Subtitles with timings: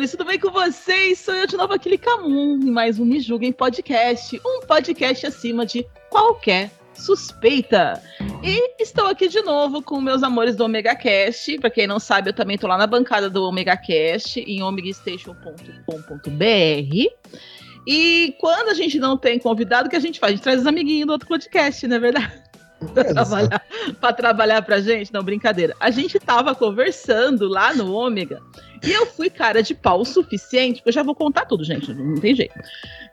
[0.00, 1.18] amores, tudo bem com vocês?
[1.18, 5.66] Sou eu de novo, aquele Camun, em mais um Me Julguem Podcast, um podcast acima
[5.66, 8.02] de qualquer suspeita.
[8.42, 11.58] E estou aqui de novo com meus amores do Omega Cast.
[11.58, 17.40] Pra quem não sabe, eu também tô lá na bancada do Omega Cast, em omegastation.com.br.
[17.86, 20.32] E quando a gente não tem convidado, o que a gente faz?
[20.32, 22.49] A gente traz os amiguinhos do outro podcast, não é verdade?
[22.94, 23.66] Pra trabalhar,
[24.00, 25.12] pra trabalhar pra gente?
[25.12, 25.76] Não, brincadeira.
[25.78, 28.40] A gente tava conversando lá no Ômega
[28.82, 31.92] e eu fui cara de pau o suficiente, porque eu já vou contar tudo, gente,
[31.92, 32.54] não tem jeito.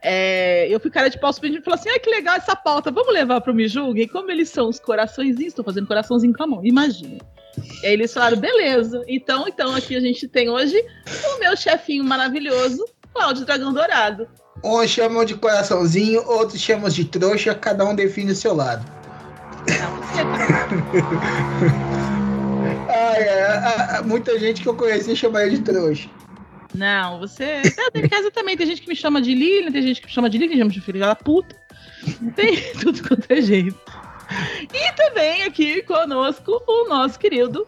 [0.02, 2.56] É, eu fui cara de pau o suficiente e falei assim: ai que legal essa
[2.56, 4.04] pauta, vamos levar pro Me Julgue?
[4.04, 7.18] E como eles são os coraçõezinhos, estou fazendo coraçãozinho com a mão, imagina.
[7.84, 9.04] E aí eles falaram: beleza.
[9.08, 10.82] Então, então aqui a gente tem hoje
[11.36, 14.28] o meu chefinho maravilhoso, Cláudio Dragão Dourado.
[14.64, 18.97] Uns chamam de coraçãozinho, outros chamam de trouxa, cada um define o seu lado.
[22.90, 23.22] Ai,
[24.00, 26.10] é, muita gente que eu conheci chama ele de trouxa.
[26.74, 27.44] Não, você.
[27.44, 27.62] É,
[28.00, 30.30] em casa também tem gente que me chama de Lilian, tem gente que me chama
[30.30, 31.56] de Lilian, me chama de filha da puta.
[32.36, 33.80] Tem tudo quanto é jeito.
[34.74, 37.66] E também aqui conosco o nosso querido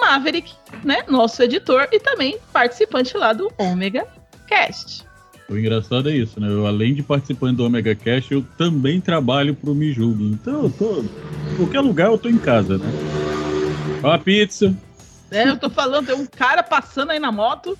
[0.00, 1.04] Maverick, né?
[1.08, 4.06] Nosso editor e também participante lá do Omega
[4.46, 5.04] Cast.
[5.50, 6.48] O engraçado é isso, né?
[6.48, 10.24] Eu, além de participante do Omega Cash, eu também trabalho pro Me Julgue.
[10.26, 11.00] Então eu tô.
[11.52, 12.86] Em qualquer lugar eu tô em casa, né?
[14.02, 14.72] Ó a pizza.
[15.30, 17.76] É, eu tô falando, tem um cara passando aí na moto.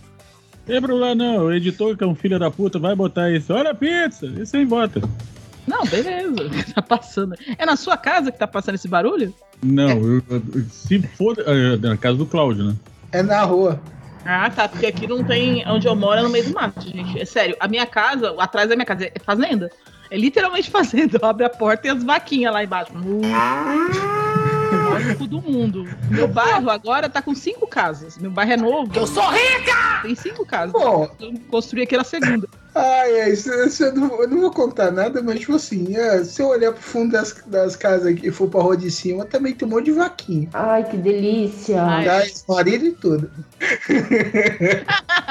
[0.67, 1.47] Tem problema não.
[1.47, 3.53] O editor, que é um filho da puta, vai botar isso.
[3.53, 4.27] Olha a pizza.
[4.27, 5.01] Isso aí bota.
[5.67, 6.51] Não, beleza.
[6.75, 7.35] Tá passando.
[7.57, 9.33] É na sua casa que tá passando esse barulho?
[9.63, 11.37] Não, eu- eu- se for.
[11.39, 12.75] é, na casa do Cláudio, né?
[13.13, 13.81] É na rua.
[14.25, 15.67] Ah, tá, porque aqui não tem.
[15.67, 17.21] Onde eu moro é no meio do mato, gente.
[17.21, 19.71] É sério, a minha casa, atrás da minha casa, é fazenda.
[20.11, 21.19] É literalmente fazenda.
[21.21, 22.93] Eu abro a porta e as vaquinhas lá embaixo.
[22.95, 24.01] Uh,
[25.27, 25.89] do mundo.
[26.11, 28.19] Meu bairro agora tá com cinco casas.
[28.19, 28.93] Meu bairro é novo.
[28.95, 30.01] Eu sou rica!
[30.03, 30.73] Tem cinco casas.
[30.73, 32.49] Pô, Eu construí aqui na segunda.
[32.75, 36.23] Ai, ai, isso, isso eu, não, eu não vou contar nada, mas tipo assim, é,
[36.25, 39.25] se eu olhar pro fundo das, das casas aqui e for pra rua de cima,
[39.25, 40.49] também tem um monte de vaquinha.
[40.53, 41.83] Ai, que delícia.
[41.83, 42.05] Ai.
[42.05, 42.23] Tá?
[42.49, 43.31] Marido e tudo.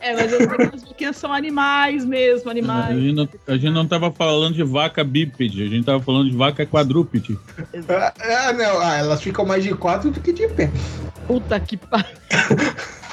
[0.00, 2.96] É, mas eu sei que as vaquinhas são animais mesmo, A animais.
[2.96, 6.36] gente, não, a gente não tava falando de vaca bípede, a gente tava falando de
[6.36, 7.38] vaca quadrúpede.
[7.88, 10.70] Ah, ah, não, ah, elas ficam mais de quatro do que de pé.
[11.26, 12.06] Puta que pariu.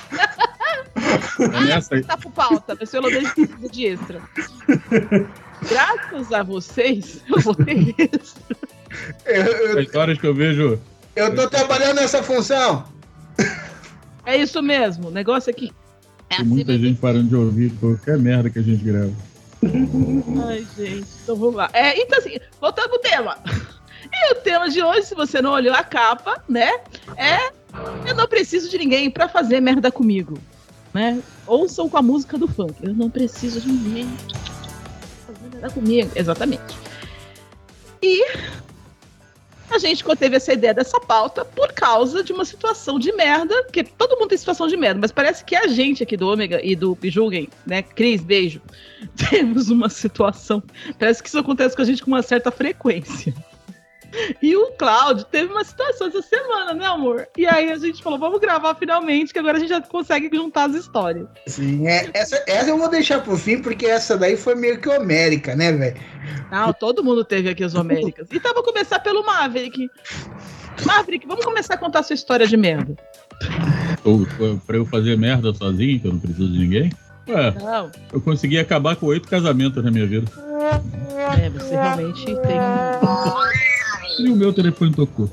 [1.93, 4.21] É tá pro pauta, vai ser o de, de extra.
[5.69, 8.57] Graças a vocês, eu vou ter extra.
[9.25, 10.79] Eu, eu, as horas que eu vejo.
[11.15, 12.85] eu tô trabalhando nessa função.
[14.25, 15.71] É isso mesmo, o negócio aqui.
[16.29, 19.11] É Tem muita gente parando de ouvir qualquer merda que a gente grava.
[20.47, 21.69] Ai, gente, então vamos lá.
[21.73, 23.37] É, então assim, voltando pro tema.
[24.13, 26.71] E o tema de hoje, se você não olhou a capa, né?
[27.15, 27.51] É
[28.05, 30.37] Eu não preciso de ninguém pra fazer merda comigo.
[30.93, 31.21] Né?
[31.47, 32.75] Ouçam com a música do funk.
[32.81, 34.09] Eu não preciso de ninguém
[35.61, 36.11] merda comigo.
[36.15, 36.77] Exatamente.
[38.01, 38.25] E
[39.69, 43.83] a gente teve essa ideia dessa pauta por causa de uma situação de merda, que
[43.83, 46.75] todo mundo tem situação de merda, mas parece que a gente aqui do Ômega e
[46.75, 48.61] do Pijulguem, né, Cris, beijo,
[49.29, 50.61] temos uma situação,
[50.99, 53.33] parece que isso acontece com a gente com uma certa frequência.
[54.41, 57.27] E o Cláudio teve uma situação essa semana, né, amor?
[57.37, 60.69] E aí a gente falou, vamos gravar finalmente, que agora a gente já consegue juntar
[60.69, 61.27] as histórias.
[61.47, 64.89] Sim, é, essa, essa eu vou deixar pro fim, porque essa daí foi meio que
[64.89, 65.97] homérica, né, velho?
[66.51, 68.27] Não, todo mundo teve aqui as Américas.
[68.31, 69.89] Então vou começar pelo Maverick.
[70.85, 72.95] Maverick, vamos começar a contar sua história de merda.
[74.03, 74.25] Ou
[74.65, 76.91] pra eu fazer merda sozinho, que eu não preciso de ninguém?
[77.27, 80.29] Ué, Não, eu consegui acabar com oito casamentos na minha vida.
[81.41, 82.59] é, você realmente tem.
[84.19, 85.29] E o meu telefone tocou.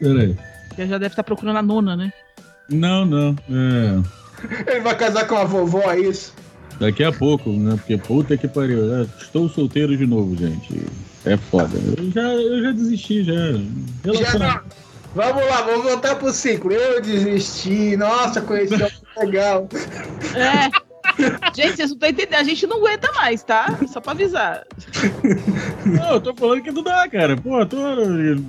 [0.00, 0.36] Pera aí.
[0.74, 2.12] Você já deve estar procurando a nona, né?
[2.68, 3.36] Não, não.
[3.50, 4.00] É.
[4.70, 6.34] Ele vai casar com a vovó, é isso?
[6.78, 7.76] Daqui a pouco, né?
[7.76, 8.94] Porque puta que pariu.
[8.96, 10.82] É, estou solteiro de novo, gente.
[11.24, 11.78] É foda.
[11.96, 13.32] Eu já, eu já desisti, já.
[13.52, 13.58] Já
[14.04, 14.64] Relacionamento.
[14.68, 14.86] não.
[15.14, 16.72] Vamos lá, vamos voltar pro ciclo.
[16.72, 17.96] Eu desisti.
[17.96, 19.68] Nossa, conheci algo legal.
[20.34, 20.85] É.
[21.54, 22.40] Gente, vocês não estão entendendo.
[22.40, 23.78] A gente não aguenta mais, tá?
[23.88, 24.64] Só pra avisar.
[25.84, 27.36] Não, eu tô falando que não dá, cara.
[27.36, 27.78] Pô, eu, tô,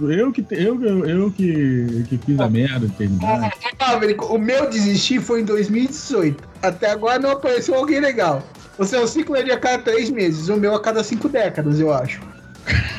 [0.10, 3.52] eu, que, eu, eu, eu que, que fiz a merda de terminar.
[3.80, 6.44] Maverick, o meu desistir foi em 2018.
[6.62, 8.44] Até agora não apareceu alguém legal.
[8.78, 11.80] O seu ciclo é de a cada três meses, o meu a cada cinco décadas,
[11.80, 12.22] eu acho.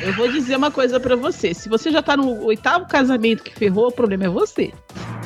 [0.01, 1.53] Eu vou dizer uma coisa pra você.
[1.53, 4.73] Se você já tá no oitavo casamento que ferrou, o problema é você.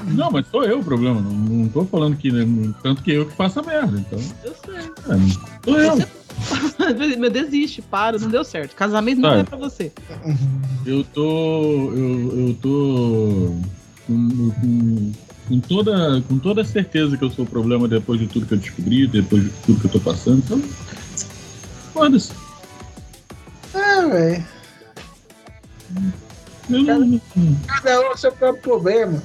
[0.09, 1.21] Não, mas sou eu o problema.
[1.21, 2.31] Não, não tô falando que.
[2.33, 2.45] né,
[2.83, 3.99] Tanto que eu que faço a merda.
[4.01, 4.19] Então.
[4.45, 4.75] Eu sei.
[4.77, 6.23] É, sou eu.
[7.19, 8.75] Meu, desiste, para, não deu certo.
[8.75, 9.39] Casamento não Tá.
[9.39, 9.93] é pra você.
[10.85, 11.93] Eu tô.
[11.95, 13.55] Eu, eu tô.
[14.07, 15.13] Com, com,
[15.49, 18.59] com toda, com toda certeza que eu sou o problema depois de tudo que eu
[18.59, 20.39] descobri, depois de tudo que eu tô passando.
[20.39, 20.61] Então.
[21.93, 22.33] Foda-se.
[23.75, 24.45] Ah, velho.
[26.69, 27.21] Não-
[27.67, 29.23] Cada um é o seu próprio problema.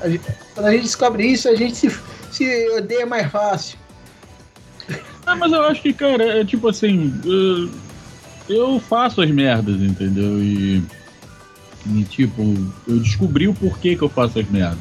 [0.00, 0.24] A gente-
[0.54, 1.90] quando a gente descobre isso, a gente se,
[2.30, 3.78] se odeia mais fácil.
[5.26, 7.12] Ah, mas eu acho que, cara, é tipo assim.
[7.24, 7.70] Eu,
[8.48, 10.40] eu faço as merdas, entendeu?
[10.42, 10.82] E.
[11.86, 12.42] E, tipo,
[12.86, 14.78] eu descobri o porquê que eu faço as merdas.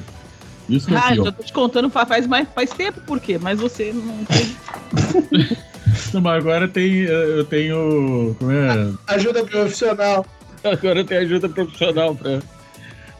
[0.67, 3.19] Isso que é Ah, eu já tô te contando fa- faz, mais, faz tempo por
[3.19, 4.25] quê, mas você não.
[6.13, 7.03] Não, mas agora tem.
[7.03, 8.35] Eu tenho.
[8.39, 8.93] Como é?
[9.07, 10.25] Ajuda profissional.
[10.63, 12.39] Agora eu tenho ajuda profissional pra.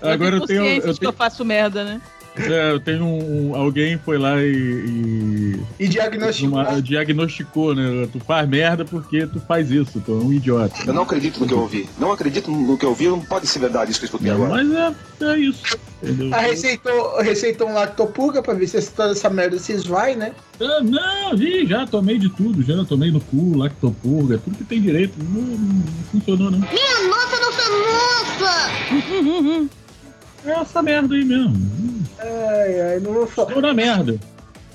[0.01, 0.65] Agora eu tenho.
[0.65, 2.01] Eu que eu tenho, faço merda, né?
[2.43, 4.47] É, eu tenho um, alguém foi lá e.
[4.47, 6.59] e E diagnosticou.
[6.59, 8.07] uma- diagnosticou, né?
[8.11, 10.75] Tu faz merda porque tu faz isso, tu é um idiota.
[10.85, 11.89] Eu não acredito no que eu ouvi.
[11.99, 13.07] Não acredito no que eu ouvi.
[13.07, 14.49] Não pode ser verdade isso que eu escutei agora.
[14.63, 14.93] Mas é,
[15.33, 15.77] é isso.
[16.03, 16.33] Entendeu?
[16.33, 20.31] A receitou, receitou um lactopurga pra ver se toda essa merda se esvai, né?
[20.61, 24.79] Ah, não, vi, já tomei de tudo, já tomei no cu, lactopurga, tudo que tem
[24.81, 25.13] direito.
[25.17, 26.59] Não, não funcionou, não.
[26.59, 27.63] Minha nossa, nossa,
[28.39, 29.67] nossa!
[30.45, 31.53] É essa merda aí mesmo.
[32.19, 33.53] Ai, ai, não vou falar.
[33.53, 34.19] Tô na merda.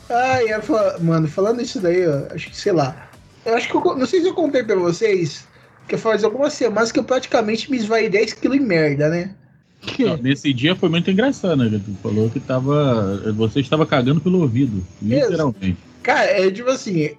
[0.08, 0.60] Ai, eu
[1.00, 3.10] mano, falando isso daí, ó, acho que, sei lá.
[3.44, 5.46] Eu acho que eu, não sei se eu contei pra vocês
[5.88, 9.34] que faz algumas semanas que eu praticamente me esvaí 10 kg em merda, né?
[9.98, 11.80] Não, nesse dia foi muito engraçado, né?
[11.84, 13.32] Tu falou que tava.
[13.32, 14.84] Você estava cagando pelo ouvido.
[15.00, 15.78] Literalmente.
[16.02, 17.10] Cara, é tipo assim,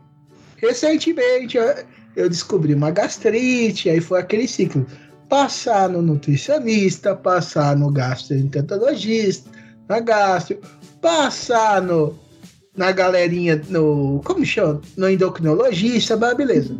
[0.57, 1.75] recentemente eu,
[2.15, 4.85] eu descobri uma gastrite, aí foi aquele ciclo.
[5.29, 9.49] Passar no nutricionista, passar no gastroenterologista,
[9.87, 10.59] na gastro,
[11.01, 12.17] passar no,
[12.75, 14.21] na galerinha, no.
[14.23, 14.81] Como chama?
[14.97, 16.75] No endocrinologista, mas beleza.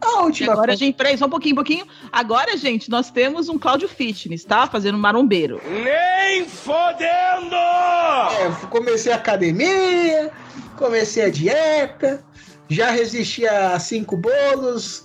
[0.00, 1.86] A última agora, gente, peraí, só um pouquinho, um pouquinho.
[2.10, 4.66] Agora, gente, nós temos um Cláudio Fitness, tá?
[4.66, 5.60] Fazendo marombeiro.
[5.64, 7.54] Nem fodendo!
[7.54, 10.32] É, comecei a academia,
[10.76, 12.24] comecei a dieta,
[12.68, 15.04] já resisti a cinco bolos,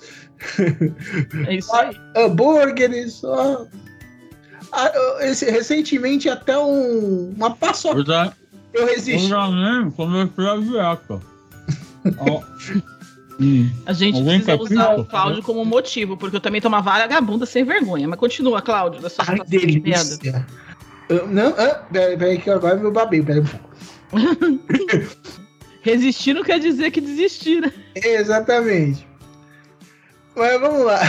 [1.47, 1.95] É isso aí.
[2.15, 3.23] hambúrgueres.
[3.23, 3.65] Ó.
[4.71, 8.33] Ah, eu- esse- recentemente até um, uma paçoca Eu já,
[8.73, 9.27] eu eu resisti.
[9.27, 11.21] já nem comecei a dieta.
[13.39, 13.69] Hum.
[13.85, 16.81] A gente Alguém precisa quer usar o Cláudio como motivo, porque eu também tô uma
[16.81, 18.07] vagabunda sem vergonha.
[18.07, 20.43] Mas continua, Cláudio, da sua Ai, delícia.
[21.07, 23.69] Eu- não, ah, peraí, peraí, que agora eu babei, peraí um pouco.
[25.83, 27.71] Resistir não quer dizer que desistir, né?
[27.95, 29.07] Exatamente.
[30.35, 30.99] Mas vamos lá.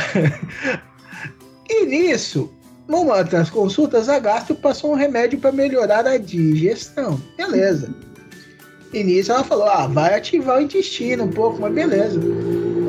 [1.71, 2.53] E nisso,
[2.89, 7.21] numa das consultas, a gastro passou um remédio para melhorar a digestão.
[7.37, 7.95] Beleza.
[8.93, 12.19] E nisso ela falou: ah, vai ativar o intestino um pouco, mas beleza.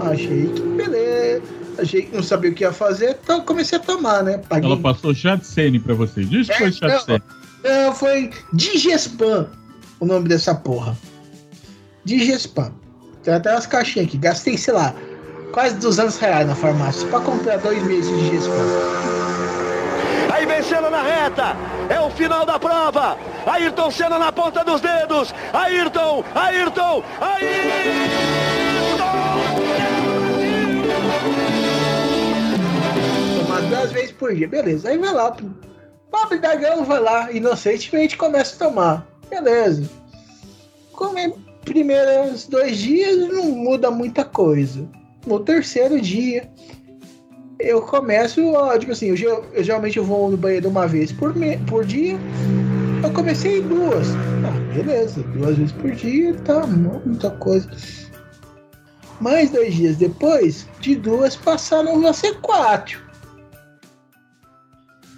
[0.09, 1.41] Achei que beleza.
[1.77, 4.37] Achei que não sabia o que ia fazer, então comecei a tomar, né?
[4.37, 4.69] Paguei.
[4.69, 6.23] Ela passou Chatsene pra você.
[6.25, 7.23] Diz que É, foi Chatsene.
[7.63, 9.49] Não, foi Digespam
[9.99, 10.97] o nome dessa porra.
[12.05, 12.71] Digespam.
[13.23, 14.17] Tem até umas caixinhas aqui.
[14.17, 14.93] Gastei, sei lá,
[15.51, 18.55] quase 200 reais na farmácia pra comprar dois meses de Digespam.
[20.39, 21.53] Aí vencendo na reta,
[21.89, 23.17] é o final da prova.
[23.45, 25.33] Ayrton Senna na ponta dos dedos.
[25.51, 27.03] Ayrton, Ayrton,
[33.37, 34.47] Tomar duas vezes por dia.
[34.47, 34.87] Beleza.
[34.87, 35.35] Aí vai lá.
[36.09, 39.07] Pobre Dagão vai lá, inocentemente começa a tomar.
[39.29, 39.89] Beleza.
[40.93, 41.33] Come
[41.65, 44.87] primeiros dois dias não muda muita coisa.
[45.27, 46.49] No terceiro dia,
[47.59, 48.41] eu começo,
[48.79, 52.19] tipo assim, eu, eu geralmente eu vou no banheiro uma vez por, me- por dia.
[53.03, 54.17] Eu comecei duas.
[54.43, 57.69] Ah, beleza, duas vezes por dia, tá, muita coisa.
[59.19, 63.01] Mais dois dias depois, de duas passaram a ser quatro.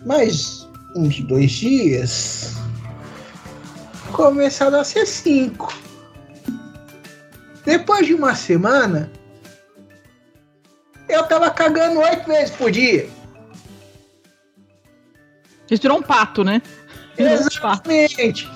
[0.06, 2.56] Mais uns dois dias,
[4.12, 5.72] começaram a ser cinco.
[7.64, 9.12] Depois de uma semana,
[11.12, 13.10] eu tava cagando oito vezes por dia.
[15.84, 16.62] Um pato, né?
[17.15, 17.91] Virou um pato.
[17.91, 18.50] Exatamente.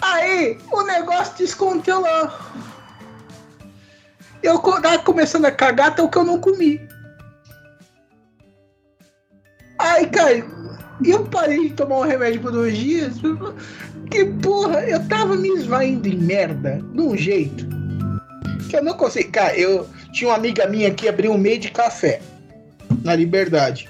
[0.00, 2.30] Aí o negócio descontrolou.
[4.42, 6.80] Eu tava começando a cagar até o que eu não comi.
[9.78, 10.46] Ai, cara,
[11.04, 13.14] eu parei de tomar um remédio por dois dias.
[14.10, 17.66] Que porra, eu tava me esvaindo em merda, de um jeito.
[18.70, 19.32] Que eu não consigo.
[19.32, 22.22] Cara, eu tinha uma amiga minha que abriu um meio de café
[23.04, 23.86] na Liberdade.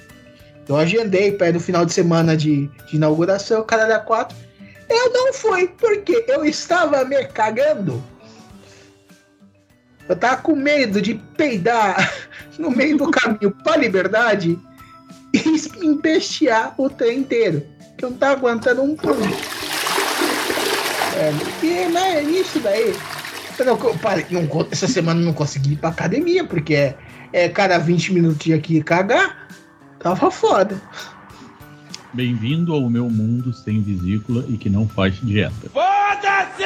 [0.68, 4.36] Eu agendei para no final de semana de, de inauguração, cara era quatro.
[4.88, 8.02] Eu não fui, porque eu estava me cagando.
[10.08, 12.12] Eu tava com medo de peidar
[12.58, 14.58] no meio do caminho pra liberdade
[15.32, 17.64] e empestear o trem inteiro.
[17.96, 19.22] Que eu não tava aguentando um pulo.
[21.16, 23.15] É, e né, isso daí.
[23.58, 26.96] Eu não, eu parei, não, essa semana eu não consegui ir pra academia, porque é,
[27.32, 29.48] é cada 20 minutos aqui cagar.
[29.98, 30.80] Tava foda.
[32.12, 35.70] Bem-vindo ao meu mundo sem vesícula e que não faz dieta.
[35.70, 36.64] Foda-se!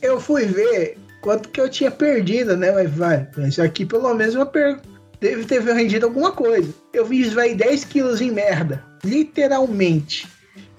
[0.00, 2.72] Eu fui ver quanto que eu tinha perdido, né?
[2.72, 4.80] Mas vai, isso aqui pelo menos eu per...
[5.20, 6.72] deve ter rendido alguma coisa.
[6.92, 8.84] Eu vi isso vai 10 quilos em merda.
[9.04, 10.28] Literalmente.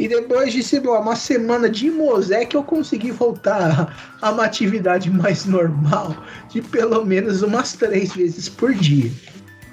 [0.03, 4.43] E depois de sei lá, uma semana de mosé que eu consegui voltar a uma
[4.45, 6.15] atividade mais normal
[6.49, 9.11] de pelo menos umas três vezes por dia.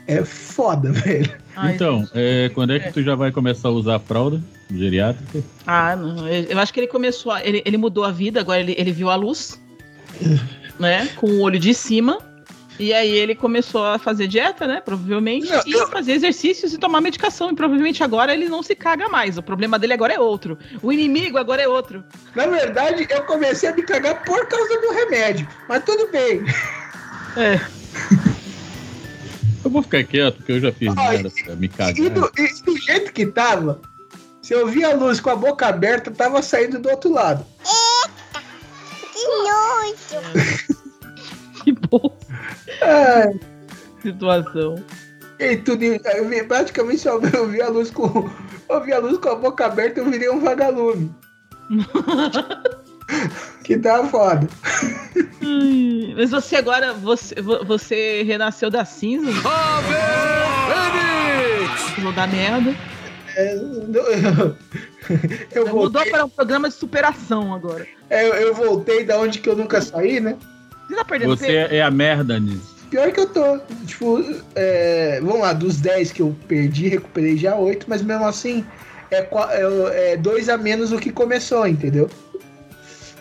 [0.07, 1.33] É foda, velho.
[1.57, 5.43] Ai, então, é, quando é que tu já vai começar a usar a fralda geriátrica?
[5.67, 6.27] Ah, não.
[6.29, 7.33] Eu eu acho que ele começou.
[7.33, 9.61] a- ele, ele mudou a vida, agora ele, ele viu a luz,
[10.79, 11.07] né?
[11.17, 12.19] Com o olho de cima.
[12.79, 14.81] E aí ele começou a fazer dieta, né?
[14.81, 15.49] Provavelmente.
[15.51, 17.51] Não, e eu- fazer exercícios e tomar medicação.
[17.51, 19.37] E provavelmente agora ele não se caga mais.
[19.37, 20.57] O problema dele agora é outro.
[20.83, 22.05] O inimigo agora é outro.
[22.37, 25.49] Na verdade, eu comecei a me cagar por causa do remédio.
[25.69, 26.43] Mas tudo bem.
[27.37, 27.59] É.
[29.65, 31.99] Eu vou ficar quieto, porque eu já fiz merda pra me cagar.
[31.99, 33.81] E do, e do jeito que tava,
[34.41, 37.45] se eu via a luz com a boca aberta, tava saindo do outro lado.
[39.13, 40.78] Que nojo.
[41.69, 42.13] Que boa
[42.83, 43.39] Ai,
[44.03, 44.77] situação.
[45.39, 48.31] e tudo, eu vi, praticamente só eu vi a luz com.
[48.71, 51.13] Eu vi a luz com a boca aberta, eu virei um vagalume.
[53.65, 54.49] que tá foda.
[56.17, 59.35] Mas você agora, você, vo- você renasceu das cinzas?
[61.97, 62.75] Falou da merda.
[63.37, 63.61] É, eu,
[65.53, 67.87] eu, Mudou voltei, para um programa de superação agora.
[68.11, 70.37] é, eu, eu voltei da onde que eu nunca saí, né?
[70.89, 71.75] Você tá perdendo Você peso?
[71.75, 72.77] é a merda nisso.
[72.91, 73.59] Pior que eu tô.
[73.87, 78.65] Tipo, é, vamos lá, dos 10 que eu perdi, recuperei já 8, mas mesmo assim
[79.11, 82.09] é, é, é dois a menos do que começou, entendeu?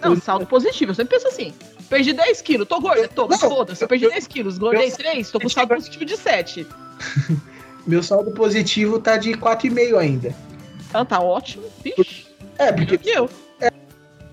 [0.02, 0.92] Não, saldo positivo.
[0.92, 1.54] Eu sempre penso assim.
[1.90, 3.82] Perdi 10 quilos, tô gorda, tô, foda-se.
[3.82, 6.68] Eu perdi eu- 10 quilos, engordei eu- 3, tô com saldo positivo de 7.
[7.88, 10.36] Meu saldo positivo tá de 4,5 ainda.
[10.90, 11.64] Então tá ótimo.
[11.84, 12.26] Vixe,
[12.58, 13.30] É, porque que eu.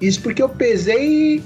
[0.01, 1.43] isso porque eu pesei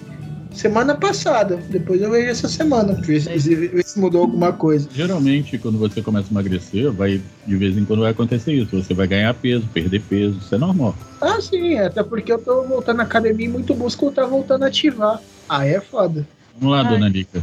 [0.52, 1.59] semana passada.
[1.69, 2.95] Depois eu vejo essa semana.
[2.95, 4.88] Ver se, ver se mudou alguma coisa.
[4.93, 8.76] Geralmente, quando você começa a emagrecer, vai, de vez em quando vai acontecer isso.
[8.83, 10.95] Você vai ganhar peso, perder peso, isso é normal.
[11.21, 14.69] Ah, sim, até porque eu tô voltando à academia e muito músculo tá voltando a
[14.69, 15.21] ativar.
[15.49, 16.26] Ah, é foda.
[16.59, 16.88] Vamos lá, Ai.
[16.88, 17.43] dona Lica.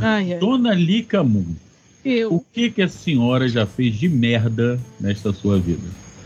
[0.00, 0.38] Ai, ai.
[0.38, 1.44] Dona Lica Moon,
[2.04, 2.44] o Eu.
[2.52, 5.82] que, que a senhora já fez de merda nesta sua vida?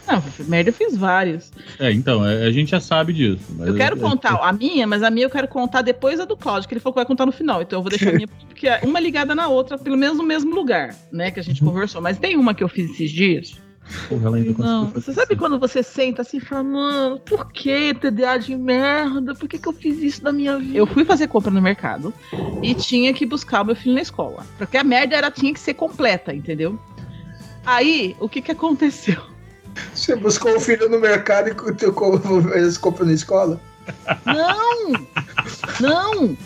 [0.06, 1.52] Não, merda eu fiz várias.
[1.78, 3.44] É, então, a, a gente já sabe disso.
[3.60, 6.36] Eu quero é- contar a minha, mas a minha eu quero contar depois a do
[6.36, 7.62] Cláudio, que ele falou que vai contar no final.
[7.62, 10.24] Então eu vou deixar a minha, porque é uma ligada na outra, pelo menos no
[10.24, 11.30] mesmo lugar, né?
[11.30, 12.00] Que a gente conversou.
[12.00, 13.60] Mas tem uma que eu fiz esses dias.
[14.08, 17.50] Porra, ela ainda Não, você fazer sabe quando você senta assim e fala, mano, por
[17.50, 19.34] que TDA de merda?
[19.34, 20.78] Por que, que eu fiz isso na minha vida?
[20.78, 22.14] Eu fui fazer compra no mercado
[22.62, 24.46] e tinha que buscar o meu filho na escola.
[24.56, 26.78] Porque a merda era, tinha que ser completa, entendeu?
[27.66, 29.31] Aí, o que que aconteceu?
[29.94, 33.60] Você buscou o filho no mercado e eles compram na escola?
[34.24, 34.92] Não!
[35.80, 36.36] Não!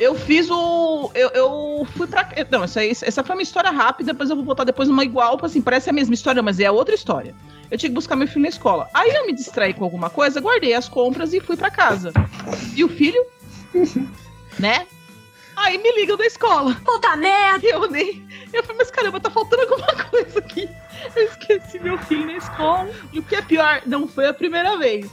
[0.00, 1.10] Eu fiz o.
[1.14, 2.28] Eu, eu fui pra.
[2.50, 5.38] Não, isso aí, essa foi uma história rápida, depois eu vou botar depois uma igual,
[5.42, 7.34] assim, parece a mesma história, mas é outra história.
[7.70, 8.88] Eu tinha que buscar meu filho na escola.
[8.92, 12.12] Aí eu me distraí com alguma coisa, guardei as compras e fui pra casa.
[12.74, 13.24] E o filho?
[14.58, 14.86] né?
[15.56, 16.74] Aí me ligam da escola.
[16.84, 17.66] Puta merda.
[17.66, 18.26] E eu nem.
[18.52, 20.68] Eu falei, mas caramba, tá faltando alguma coisa aqui.
[21.14, 22.88] Eu esqueci meu filho na escola.
[23.12, 25.10] E o que é pior, não foi a primeira vez.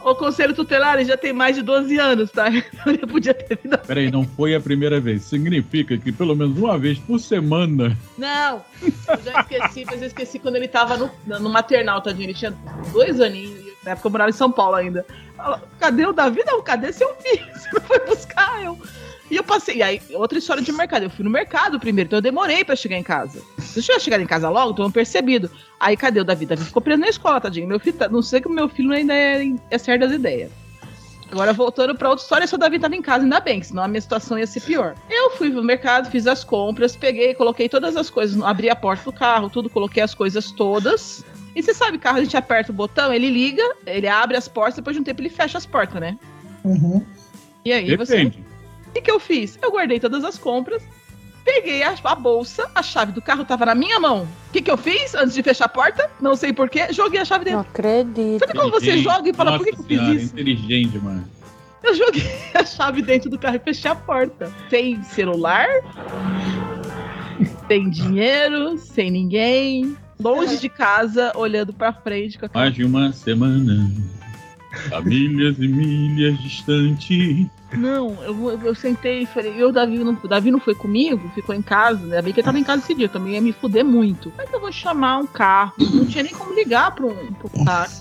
[0.00, 2.46] O conselho tutelar já tem mais de 12 anos, tá?
[2.52, 3.76] Então ele podia ter vindo.
[3.78, 5.22] Peraí, não foi a primeira vez.
[5.22, 7.96] Significa que pelo menos uma vez por semana.
[8.16, 8.64] Não!
[8.82, 12.26] Eu já esqueci, mas eu esqueci quando ele tava no, no maternal, tadinho.
[12.26, 12.54] Ele tinha
[12.92, 13.66] dois aninhos.
[13.82, 15.04] Na época eu morava em São Paulo ainda.
[15.78, 16.42] Cadê o Davi?
[16.46, 17.46] Não, cadê seu filho?
[17.54, 18.78] Você não foi buscar eu?
[19.30, 19.76] E eu passei.
[19.76, 21.04] E aí, outra história de mercado.
[21.04, 23.42] Eu fui no mercado primeiro, então eu demorei pra chegar em casa.
[23.58, 25.50] Se eu tivesse chegado em casa logo, então eu percebido.
[25.80, 26.46] Aí cadê o Davi?
[26.46, 27.66] Davi ficou preso na escola, tadinho.
[27.66, 30.50] Meu filho, tá- não sei que o meu filho ainda é, é certo das ideias.
[31.30, 34.00] Agora, voltando pra outra história, seu Davi tava em casa, ainda bem, senão a minha
[34.00, 34.94] situação ia ser pior.
[35.10, 39.04] Eu fui no mercado, fiz as compras, peguei, coloquei todas as coisas, abri a porta
[39.04, 41.24] do carro, tudo, coloquei as coisas todas.
[41.56, 44.76] E você sabe, carro, a gente aperta o botão, ele liga, ele abre as portas,
[44.76, 46.16] depois de um tempo ele fecha as portas, né?
[46.62, 47.04] Uhum.
[47.64, 48.18] E aí você.
[48.18, 48.38] Depende.
[48.38, 48.45] O
[48.96, 49.58] que, que eu fiz?
[49.62, 50.82] Eu guardei todas as compras,
[51.44, 54.26] peguei a, a bolsa, a chave do carro tava na minha mão.
[54.48, 56.10] O que, que eu fiz antes de fechar a porta?
[56.20, 57.70] Não sei porquê, joguei a chave Não dentro.
[57.70, 58.40] acredito.
[58.40, 60.32] Sabe quando você joga e fala, Nossa por que, que eu fiz isso?
[60.32, 61.24] Inteligente, mano.
[61.82, 62.24] Eu joguei
[62.54, 64.52] a chave dentro do carro e fechei a porta.
[64.70, 65.68] Sem celular,
[67.68, 69.96] sem dinheiro, sem ninguém.
[70.18, 73.90] Longe de casa, olhando pra frente com a Mais de uma semana.
[74.92, 77.50] A milhas e milhas distante.
[77.72, 81.54] Não, eu, eu, eu sentei e falei, eu, Davi não, Davi não foi comigo, ficou
[81.54, 82.22] em casa, né?
[82.22, 84.32] Bem que ele tava em casa esse dia, também ia me fuder muito.
[84.36, 85.72] Mas eu vou chamar um carro.
[85.78, 87.92] Não tinha nem como ligar pro, pro carro.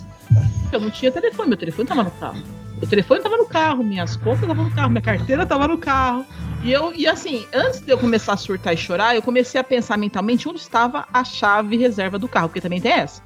[0.71, 2.41] Eu não tinha telefone, meu telefone tava no carro.
[2.77, 6.25] Meu telefone tava no carro, minhas contas estavam no carro, minha carteira tava no carro.
[6.63, 9.63] E eu, e assim, antes de eu começar a surtar e chorar, eu comecei a
[9.63, 13.21] pensar mentalmente onde estava a chave reserva do carro, porque também tem essa.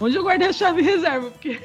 [0.00, 1.30] Onde eu guardei a chave reserva?
[1.30, 1.60] Porque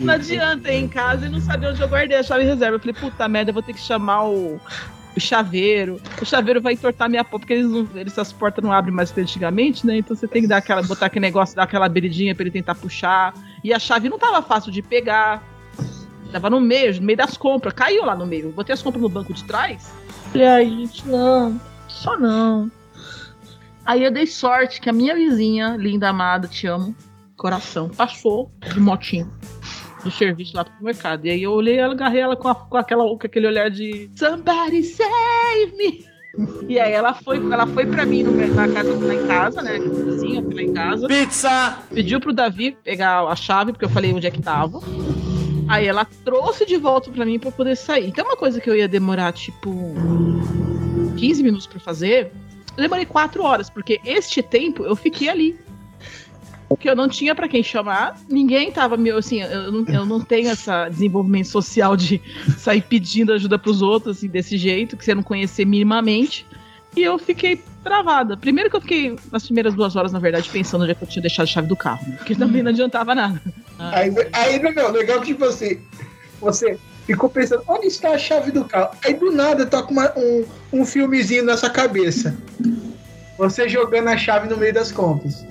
[0.00, 2.76] não adianta ir em casa e não saber onde eu guardei a chave reserva.
[2.76, 4.60] Eu falei, puta merda, eu vou ter que chamar o,
[5.16, 6.00] o chaveiro.
[6.20, 9.10] O chaveiro vai entortar minha porta, porque eles não, eles, essas portas não abrem mais
[9.10, 9.98] que antigamente, né?
[9.98, 12.74] Então você tem que dar aquela, botar aquele negócio, dar aquela abridinha pra ele tentar
[12.74, 13.34] puxar.
[13.64, 15.42] E a chave não tava fácil de pegar.
[16.32, 17.72] Tava no meio, no meio das compras.
[17.72, 18.50] Caiu lá no meio.
[18.50, 19.92] Botei as compras no banco de trás.
[20.32, 21.60] Falei, ai, gente, não.
[21.88, 22.70] Só não.
[23.84, 26.94] Aí eu dei sorte que a minha vizinha, linda, amada, te amo,
[27.36, 29.30] coração, passou de motinho
[30.02, 31.26] do serviço lá pro mercado.
[31.26, 34.10] E aí eu olhei ela, agarrei ela com, a- com aquela, com aquele olhar de
[34.14, 36.04] Somebody save me!
[36.68, 39.78] E aí ela foi, ela foi pra mim no, na casa lá em casa, né?
[39.78, 41.06] Vizinha, foi lá em casa.
[41.08, 41.78] Pizza!
[41.92, 44.80] Pediu pro Davi pegar a chave, porque eu falei onde é que tava.
[45.66, 48.08] Aí ela trouxe de volta pra mim pra poder sair.
[48.08, 49.94] Então uma coisa que eu ia demorar, tipo,
[51.16, 52.30] 15 minutos pra fazer,
[52.76, 55.58] eu demorei 4 horas, porque este tempo eu fiquei ali.
[56.68, 60.20] Porque eu não tinha pra quem chamar, ninguém tava meu assim, eu não, eu não
[60.20, 62.20] tenho essa desenvolvimento social de
[62.58, 66.44] sair pedindo ajuda pros outros assim, desse jeito, que você não conhecer minimamente.
[66.96, 68.36] E eu fiquei travada.
[68.36, 71.08] Primeiro que eu fiquei nas primeiras duas horas, na verdade, pensando onde é que eu
[71.08, 72.16] tinha deixado a chave do carro, né?
[72.16, 73.40] porque também não adiantava nada.
[73.78, 75.78] Aí, aí não, legal que assim,
[76.40, 78.90] você ficou pensando, onde está a chave do carro?
[79.04, 82.36] Aí do nada toca uma- um, um filmezinho na sua cabeça.
[83.38, 85.44] Você jogando a chave no meio das compras.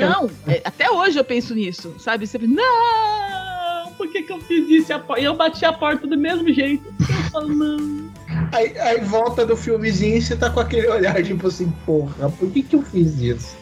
[0.00, 2.26] Não, é, até hoje eu penso nisso, sabe?
[2.26, 4.92] Sempre, não, por que, que eu fiz isso?
[4.92, 6.84] E E eu bati a porta do mesmo jeito.
[7.00, 8.10] Eu falo, não.
[8.52, 12.50] Aí, aí volta do filmezinho e você tá com aquele olhar, tipo assim, porra, por
[12.50, 13.56] que que eu fiz isso?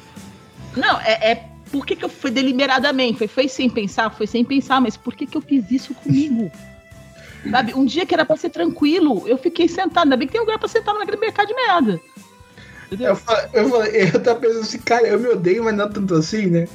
[0.76, 3.18] Não, é, é por que, que eu fui deliberadamente?
[3.18, 6.50] Foi, foi sem pensar, foi sem pensar, mas por que, que eu fiz isso comigo?
[7.48, 10.04] Sabe, um dia que era pra ser tranquilo, eu fiquei sentado.
[10.04, 12.00] Ainda bem que tem lugar pra sentar naquele mercado de merda.
[12.90, 13.08] Entendeu?
[13.10, 16.14] Eu falei, eu, falei, eu tava pensando assim, cara, eu me odeio, mas não tanto
[16.14, 16.66] assim, né?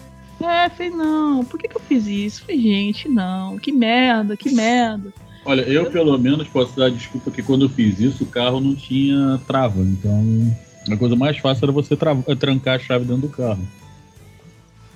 [0.42, 2.42] É, falei, não, por que, que eu fiz isso?
[2.42, 5.14] Falei, gente, não, que merda, que merda.
[5.46, 8.74] Olha, eu pelo menos posso dar desculpa que quando eu fiz isso, o carro não
[8.76, 9.80] tinha trava.
[9.82, 10.56] Então,
[10.92, 13.62] a coisa mais fácil era você tra- eh, trancar a chave dentro do carro.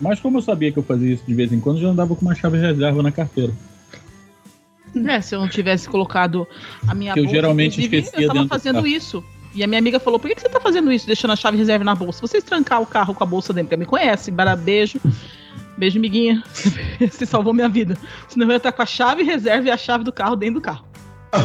[0.02, 2.16] Mas como eu sabia que eu fazia isso de vez em quando, eu já andava
[2.16, 3.54] com uma chave reserva na carteira.
[5.08, 6.48] É, se eu não tivesse colocado
[6.88, 8.88] a minha Que eu bolsa, geralmente inclusive, esquecia eu tava dentro do fazendo carro.
[8.88, 9.24] isso.
[9.54, 11.58] E a minha amiga falou: por que, que você tá fazendo isso, deixando a chave
[11.58, 12.18] reserva na bolsa?
[12.18, 15.00] Se vocês trancar o carro com a bolsa dentro, porque me conhece, bara beijo.
[15.78, 16.44] Beijo, amiguinha.
[17.00, 17.98] Você salvou minha vida.
[18.28, 20.62] Senão eu ia estar com a chave reserva e a chave do carro dentro do
[20.62, 20.86] carro.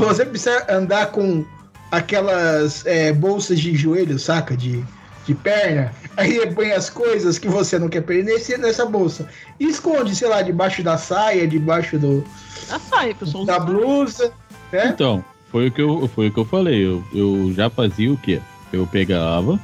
[0.00, 1.44] Você precisa andar com
[1.92, 4.56] aquelas é, bolsas de joelho, saca?
[4.56, 4.84] De,
[5.24, 5.92] de perna.
[6.16, 9.28] Aí põe as coisas que você não quer perder nessa bolsa.
[9.60, 12.24] E esconde, sei lá, debaixo da saia, debaixo do,
[12.68, 14.32] Já sai, que eu sou da blusa,
[14.72, 14.88] né?
[14.88, 16.84] Então, foi o que eu, foi o que eu falei.
[16.84, 18.40] Eu, eu já fazia o quê?
[18.72, 19.56] Eu pegava,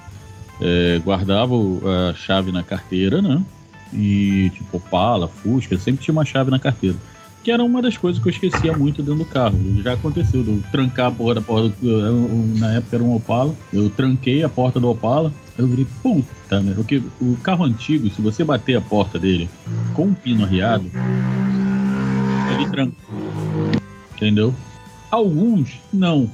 [0.61, 3.43] é, guardava a chave na carteira, né?
[3.93, 6.95] E, tipo, Opala, Fusca, sempre tinha uma chave na carteira.
[7.43, 9.59] Que era uma das coisas que eu esquecia muito dentro do carro.
[9.83, 13.53] Já aconteceu, eu trancar a porra da porta eu- Na época era um Opala.
[13.73, 15.33] Eu tranquei a porta do Opala.
[15.59, 16.73] Eu virei, puta, né?
[16.73, 19.51] Porque o carro antigo, se você bater a porta dele
[19.93, 20.85] com um pino arriado,
[22.49, 22.95] ele tranca.
[24.15, 24.55] Entendeu?
[25.11, 26.31] Alguns não,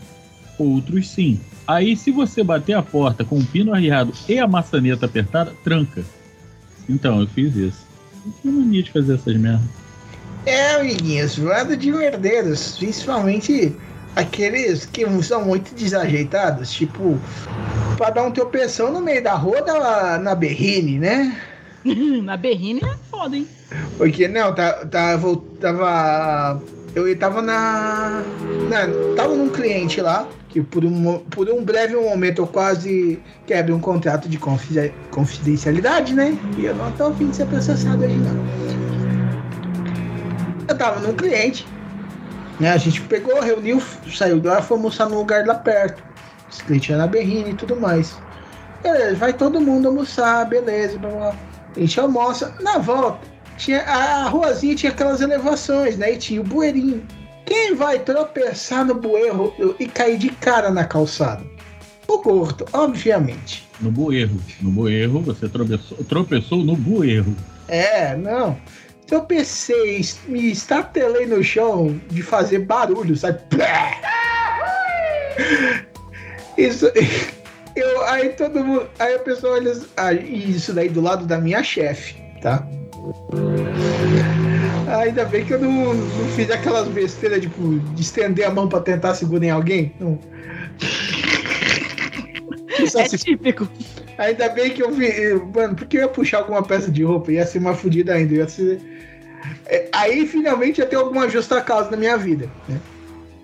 [0.59, 1.41] outros sim.
[1.67, 6.05] Aí, se você bater a porta com o pino arriado e a maçaneta apertada, tranca.
[6.89, 7.87] Então, eu fiz isso.
[8.25, 9.69] Eu tinha mania de fazer essas merdas.
[10.45, 13.75] É, amiguinhos, lado de merdeiros, principalmente
[14.15, 17.19] aqueles que são muito desajeitados, tipo,
[17.97, 21.37] pra dar um tropeção no meio da rua na, na berrine, né?
[22.23, 23.47] Na berrine é foda, hein?
[23.97, 25.17] Porque, não, tá, tá,
[25.61, 26.63] tava
[26.97, 28.23] eu tava na,
[28.71, 29.15] na.
[29.15, 33.81] Tava num cliente lá, que por um, por um breve momento eu quase quebrei um
[33.81, 34.39] contrato de
[35.11, 36.37] confidencialidade, né?
[36.57, 38.35] E eu não tô afim de ser processado hoje, não.
[40.67, 41.69] Eu tava num cliente,
[42.59, 42.73] né?
[42.73, 43.81] A gente pegou, reuniu,
[44.11, 46.03] saiu de lá, foi almoçar num lugar lá perto.
[46.51, 48.17] Esse cliente era na e tudo mais.
[48.83, 51.35] Beleza, vai todo mundo almoçar, beleza, blá, blá.
[51.77, 52.55] A gente almoça.
[52.61, 53.19] Na volta,
[53.57, 56.13] tinha, a ruazinha tinha aquelas elevações, né?
[56.13, 57.03] E tinha o bueirinho.
[57.45, 61.45] Quem vai tropeçar no bueiro e cair de cara na calçada?
[62.09, 63.67] O gordo, obviamente.
[63.81, 64.37] No bueiro.
[64.61, 67.35] No bueiro, você tropeçou, tropeçou no bueiro.
[67.69, 68.57] É, não.
[69.07, 73.41] Tropecei, me estatelei no chão de fazer barulho, sabe?
[76.59, 76.91] Isso.
[77.77, 78.89] Eu, aí todo mundo.
[78.99, 79.73] Aí a pessoa olha.
[79.97, 82.67] Ah, isso daí do lado da minha chefe, tá?
[85.01, 88.81] Ainda bem que eu não, não fiz aquelas besteiras tipo, de estender a mão pra
[88.81, 89.93] tentar segurar em alguém.
[90.01, 90.19] Não.
[92.95, 93.67] É típico.
[94.19, 95.09] Ainda bem que eu vi.
[95.55, 98.35] Mano, porque eu ia puxar alguma peça de roupa, ia ser mais fodida ainda.
[98.35, 98.81] Ia ser...
[99.67, 102.49] É, aí finalmente ia ter alguma justa causa na minha vida.
[102.69, 102.79] Né?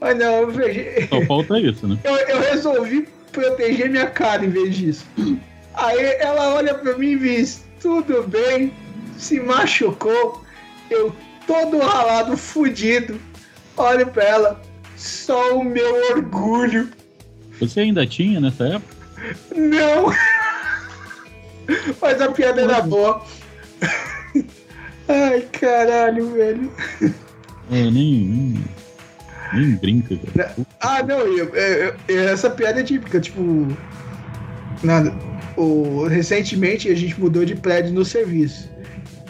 [0.01, 1.09] Mas não, eu vejo.
[1.09, 1.99] Só falta isso, né?
[2.05, 5.07] Eu, eu resolvi proteger minha cara em vez disso.
[5.75, 8.73] Aí ela olha pra mim e diz: tudo bem,
[9.23, 10.43] se machucou,
[10.91, 11.15] eu
[11.47, 13.21] todo ralado, fudido.
[13.77, 14.63] Olho pra ela,
[14.97, 16.91] só o meu orgulho.
[17.61, 18.97] Você ainda tinha nessa época?
[19.55, 20.13] Não!
[22.01, 23.25] Mas a piada era boa.
[25.09, 26.73] Ai, caralho, velho.
[27.71, 28.65] É, nem, nem,
[29.55, 30.57] nem brinca, cara.
[30.81, 33.69] Ah, não, eu, eu, eu, essa piada é típica, tipo.
[34.83, 35.15] Nada.
[35.57, 38.72] O, recentemente a gente mudou de prédio no serviço.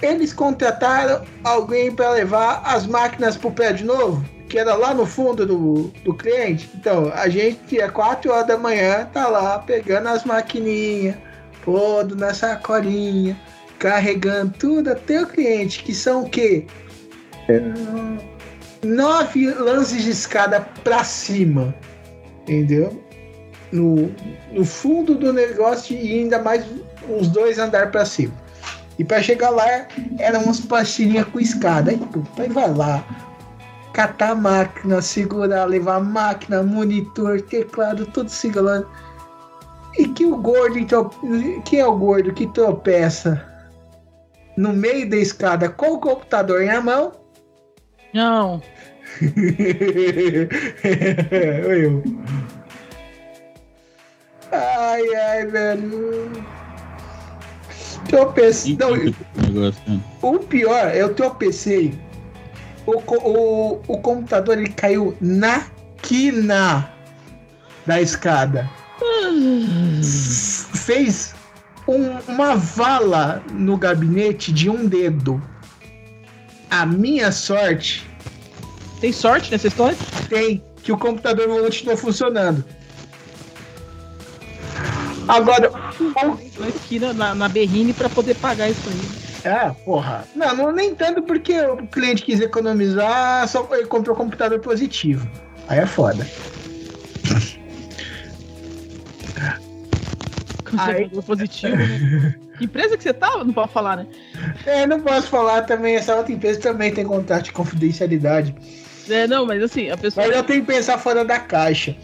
[0.03, 5.47] Eles contrataram alguém para levar as máquinas pro prédio novo, que era lá no fundo
[5.47, 6.69] do, do cliente.
[6.75, 11.17] Então, a gente, às 4 horas da manhã, tá lá pegando as maquininhas,
[11.65, 13.41] pondo na sacolinha,
[13.79, 16.67] carregando tudo até o cliente, que são o quê?
[18.85, 21.75] Nove lances de escada para cima,
[22.43, 23.01] entendeu?
[23.71, 24.13] No,
[24.53, 26.65] no fundo do negócio e ainda mais
[27.09, 28.42] uns dois andar para cima.
[29.03, 31.91] E para chegar lá, eram umas pastilhinhas com escada.
[31.91, 33.05] Aí, puta, aí vai lá,
[33.93, 38.89] catar a máquina, segurar, levar a máquina, monitor, teclado, tudo segurando.
[39.99, 41.11] E que o gordo, então,
[41.65, 43.45] quem é o gordo que tropeça
[44.57, 47.11] no meio da escada com o computador na mão?
[48.15, 48.63] Não.
[50.81, 52.05] eu.
[54.53, 56.62] Ai, ai, velho.
[58.13, 58.77] Tropecei.
[58.77, 58.91] Não,
[60.21, 61.99] o pior, eu tropecei.
[62.85, 65.65] O, o, o computador ele caiu na
[66.03, 66.93] quina
[67.87, 68.69] da escada.
[70.75, 71.35] Fez
[71.89, 75.43] um, uma vala no gabinete de um dedo.
[76.71, 78.07] A minha sorte.
[79.01, 79.97] Tem sorte nessa história?
[80.29, 82.63] Tem, que o computador continuou funcionando.
[85.29, 85.71] Agora,
[86.59, 89.23] na esquina, na, na berrine, para poder pagar isso aí.
[89.45, 90.25] É, porra.
[90.35, 95.29] Não, não, nem tanto porque o cliente quis economizar, só ele comprou computador positivo.
[95.69, 96.27] Aí é foda.
[100.79, 101.09] Aí...
[101.09, 102.35] positivo, né?
[102.59, 103.43] Que empresa que você tava?
[103.43, 104.07] Não pode falar, né?
[104.67, 105.97] É, não posso falar também.
[105.97, 108.55] Essa outra empresa também tem contrato de confidencialidade.
[109.09, 110.27] É, não, mas assim, a pessoa.
[110.27, 111.97] Mas eu tenho que pensar fora da caixa.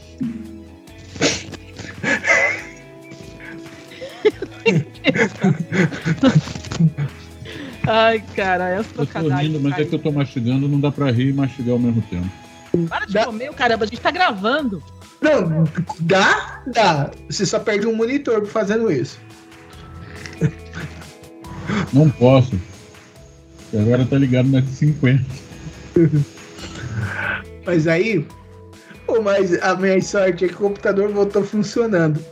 [7.87, 11.11] Ai, cara, essa eu tô rindo, mas é que eu tô mastigando, não dá pra
[11.11, 12.29] rir e mastigar ao mesmo tempo.
[12.89, 13.25] Para de dá.
[13.25, 14.83] comer, caramba, a gente tá gravando.
[15.23, 15.65] Não,
[16.01, 16.63] dá?
[16.67, 17.11] Dá.
[17.29, 19.19] Você só perde um monitor fazendo isso.
[21.93, 22.59] Não posso.
[23.73, 25.25] Agora tá ligado na 50.
[27.67, 28.27] Mas aí,
[29.23, 32.23] mas a minha sorte é que o computador voltou funcionando.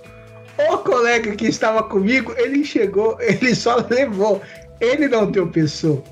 [0.58, 4.40] O colega que estava comigo, ele chegou, ele só levou.
[4.80, 6.02] Ele não tropeçou.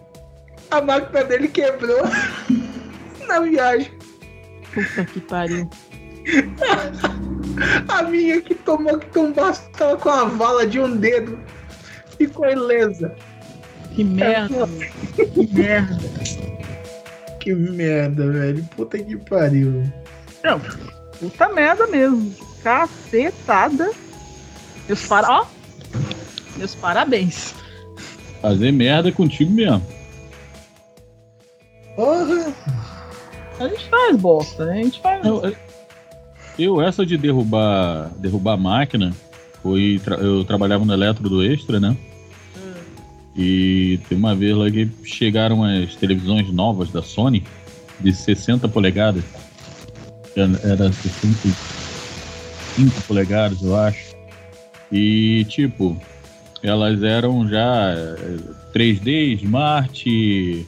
[0.71, 2.03] A máquina dele quebrou
[3.27, 3.93] na viagem.
[4.73, 5.69] Puta que pariu.
[7.89, 11.39] a minha que tomou que tomou tava com a vala de um dedo.
[12.17, 13.15] Ficou ilesa.
[13.95, 14.69] Que merda.
[15.15, 15.99] que merda.
[17.41, 18.65] Que merda, velho.
[18.77, 19.85] Puta que pariu.
[20.43, 20.61] Não,
[21.21, 22.35] puta merda mesmo.
[22.63, 23.93] Cacetada.
[24.89, 25.41] Meus, para...
[25.41, 25.47] Ó,
[26.57, 27.55] meus parabéns.
[28.41, 29.83] Fazer merda contigo mesmo.
[31.97, 32.55] Porra!
[33.61, 34.81] A gente faz bosta, né?
[34.81, 35.25] A gente faz.
[35.25, 35.55] Eu,
[36.59, 39.15] eu, essa de derrubar, derrubar a máquina,
[39.63, 40.01] foi.
[40.03, 41.97] tra- Eu trabalhava no eletro do Extra, né?
[43.37, 47.45] E tem uma vez lá que chegaram as televisões novas da Sony,
[48.01, 49.25] de 60 polegadas.
[50.37, 54.14] Era era 65 polegadas, eu acho.
[54.93, 56.01] E, tipo,
[56.63, 58.39] elas eram já eh,
[58.73, 60.67] 3D, Smart.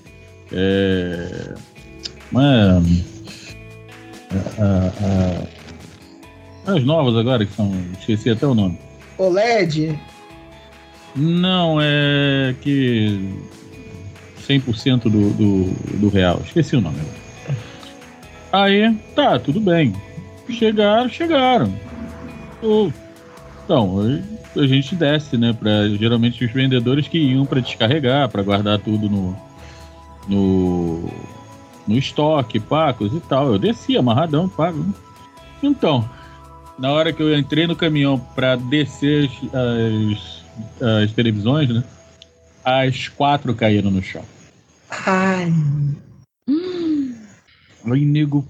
[0.52, 1.54] É,
[2.30, 2.86] mano,
[4.58, 5.46] a-
[6.68, 7.72] a- as novas agora, que são.
[7.98, 8.78] Esqueci até o nome.
[9.18, 9.98] OLED.
[11.14, 13.18] Não, é que
[14.46, 15.64] 100% do, do,
[15.98, 16.42] do real.
[16.44, 16.98] Esqueci o nome.
[18.52, 19.94] Aí, tá, tudo bem.
[20.50, 21.72] Chegaram, chegaram.
[22.62, 22.92] O-
[23.66, 23.98] Então,
[24.54, 25.52] a gente desce, né?
[25.52, 29.36] Pra, geralmente os vendedores que iam para descarregar, para guardar tudo no,
[30.28, 31.10] no,
[31.86, 33.48] no estoque, pacos e tal.
[33.48, 34.78] Eu desci amarradão, pago.
[34.78, 34.94] né?
[35.60, 36.08] Então,
[36.78, 40.12] na hora que eu entrei no caminhão para descer as,
[40.80, 41.82] as, as televisões, né?
[42.64, 44.22] As quatro caíram no chão.
[44.90, 45.52] Ai.
[47.84, 48.46] Aí, nego,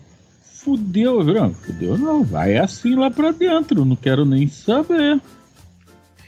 [0.67, 1.55] fudeu, viu?
[1.55, 5.21] Fudeu não, vai assim lá pra dentro, não quero nem saber.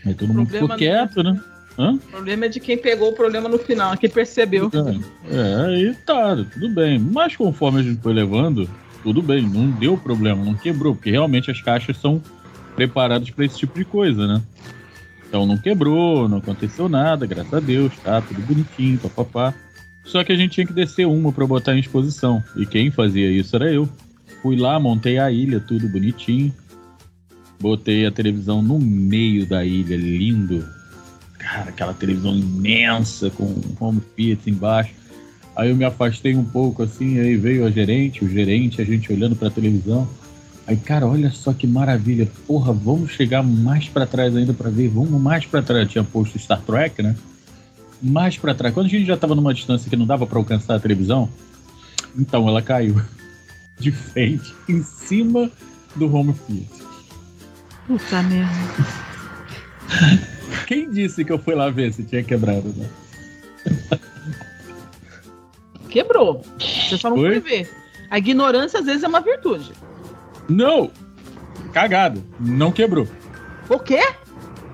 [0.06, 1.40] Aí todo mundo ficou quieto, né?
[1.76, 1.94] Hã?
[1.94, 4.70] O problema é de quem pegou o problema no final, quem percebeu.
[5.28, 7.00] É, aí tá, tudo bem.
[7.00, 8.70] Mas conforme a gente foi levando,
[9.02, 12.22] tudo bem, não deu problema, não quebrou, porque realmente as caixas são
[12.76, 14.40] preparadas para esse tipo de coisa, né?
[15.28, 19.52] Então não quebrou, não aconteceu nada, graças a Deus, tá tudo bonitinho, papapá.
[20.04, 22.42] Só que a gente tinha que descer uma para botar em exposição.
[22.56, 23.88] E quem fazia isso era eu.
[24.42, 26.54] Fui lá, montei a ilha, tudo bonitinho.
[27.60, 30.64] Botei a televisão no meio da ilha, lindo.
[31.38, 34.92] Cara, aquela televisão imensa com home theater embaixo.
[35.56, 39.12] Aí eu me afastei um pouco assim, aí veio a gerente, o gerente, a gente
[39.12, 40.08] olhando pra televisão.
[40.68, 42.28] Aí, cara, olha só que maravilha.
[42.46, 44.88] Porra, vamos chegar mais pra trás ainda pra ver.
[44.88, 45.90] Vamos mais pra trás.
[45.90, 47.16] Tinha posto Star Trek, né?
[48.00, 48.72] Mais pra trás.
[48.72, 51.28] Quando a gente já tava numa distância que não dava pra alcançar a televisão,
[52.16, 53.00] então ela caiu
[53.78, 55.50] de frente em cima
[55.96, 56.86] do home theater.
[57.86, 58.52] Puta merda.
[60.66, 62.88] Quem disse que eu fui lá ver se tinha quebrado, né?
[65.88, 66.42] Quebrou.
[66.58, 67.40] Você só não Foi?
[67.40, 67.70] foi ver.
[68.10, 69.72] A ignorância às vezes é uma virtude.
[70.48, 70.90] Não!
[71.72, 72.22] Cagado.
[72.40, 73.06] Não quebrou.
[73.68, 74.00] O quê?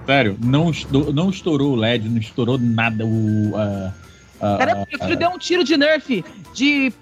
[0.06, 3.04] Sério, não, estou- não estourou o LED, não estourou nada.
[3.06, 3.52] O,
[4.76, 6.92] porque o filho deu um tiro de nerf de,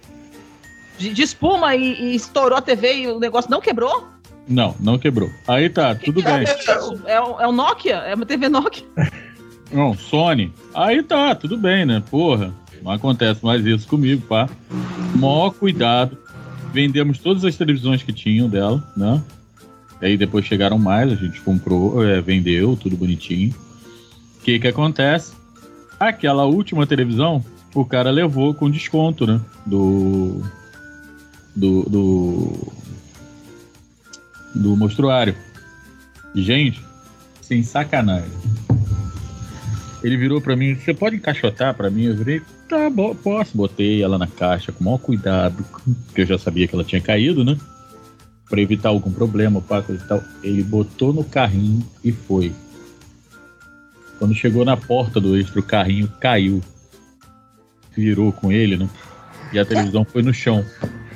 [1.02, 4.08] de, de espuma e, e estourou a TV e o negócio não quebrou?
[4.48, 5.30] Não, não quebrou.
[5.46, 6.38] Aí tá, tudo Que bem.
[6.38, 7.00] é isso?
[7.06, 7.96] É, o- é o Nokia?
[7.96, 8.84] É uma TV Nokia?
[9.72, 10.52] Não, Sony.
[10.74, 12.02] Aí tá, tudo bem, né?
[12.10, 14.46] Porra, não acontece mais isso comigo, pá.
[15.16, 16.18] Maior cuidado.
[16.74, 19.22] Vendemos todas as televisões que tinham dela, né?
[20.02, 23.54] Aí depois chegaram mais, a gente comprou, é, vendeu, tudo bonitinho.
[24.38, 25.32] O que que acontece?
[25.98, 27.42] Aquela última televisão,
[27.74, 29.40] o cara levou com desconto, né?
[29.64, 30.42] Do.
[31.54, 31.82] Do.
[31.82, 32.72] Do,
[34.54, 35.34] do mostruário.
[36.34, 36.82] Gente,
[37.40, 38.30] sem sacanagem.
[40.02, 42.04] Ele virou pra mim, você pode encaixotar pra mim?
[42.04, 43.56] Eu virei, tá bom, posso.
[43.56, 45.64] Botei ela na caixa com o maior cuidado,
[46.06, 47.56] porque eu já sabia que ela tinha caído, né?
[48.50, 50.22] Pra evitar algum problema, pá, e tal.
[50.42, 52.52] Ele botou no carrinho e foi.
[54.18, 56.60] Quando chegou na porta do extra, o carrinho caiu.
[57.96, 58.88] Virou com ele, né?
[59.52, 60.64] E a televisão foi no chão.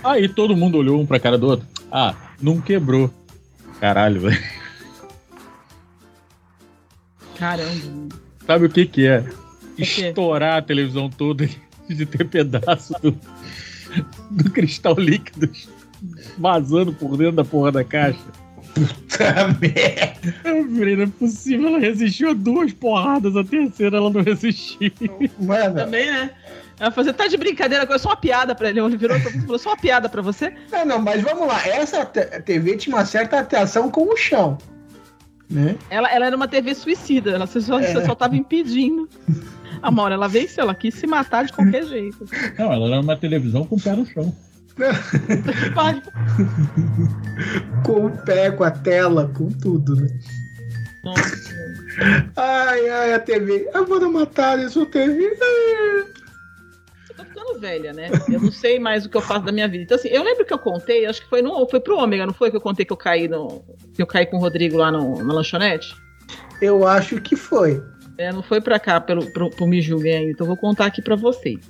[0.07, 1.67] Aí todo mundo olhou um pra cara do outro.
[1.91, 3.11] Ah, não quebrou.
[3.81, 4.43] Caralho, velho.
[7.37, 8.17] Caramba.
[8.47, 9.25] Sabe o que que é?
[9.77, 9.83] quê?
[9.83, 11.49] Estourar a televisão toda
[11.89, 13.19] de ter pedaço do,
[14.31, 15.51] do cristal líquido
[16.39, 18.19] vazando por dentro da porra da caixa.
[18.75, 20.35] Puta merda.
[20.45, 24.93] Eu virei, não é possível, ela resistiu a duas porradas, a terceira ela não resistiu.
[25.41, 26.31] Mano, Também, né?
[26.79, 28.81] Ela fazer tá de brincadeira, é só uma piada pra ele.
[28.81, 30.55] Ele virou e falou, só uma piada pra você.
[30.71, 31.67] não, não, mas vamos lá.
[31.67, 34.59] Essa TV tinha uma certa atração com o chão.
[35.49, 35.77] Né?
[35.89, 39.09] Ela, ela era uma TV suicida, ela você só, você só tava impedindo.
[39.81, 42.27] A Maura, ela venceu, ela quis se matar de qualquer jeito.
[42.59, 44.35] Não, ela era uma televisão com o pé no chão.
[47.85, 50.09] Com o pé, com a tela, com tudo, né?
[51.03, 51.55] Nossa.
[52.37, 53.71] Ai, ai, a TV.
[53.73, 55.31] Eu vou matar essa TV.
[55.37, 56.26] Tô
[57.47, 58.11] ficando velha, né?
[58.29, 59.85] Eu não sei mais o que eu faço da minha vida.
[59.85, 62.35] Então, assim, eu lembro que eu contei, acho que foi, no, foi pro Ômega, não
[62.35, 63.65] foi que eu contei que eu caí no.
[63.95, 65.95] Que eu caí com o Rodrigo lá no, na lanchonete?
[66.61, 67.83] Eu acho que foi.
[68.19, 70.87] É, não foi pra cá, pelo, pro, pro Me Julguem ainda, então eu vou contar
[70.87, 71.61] aqui pra vocês.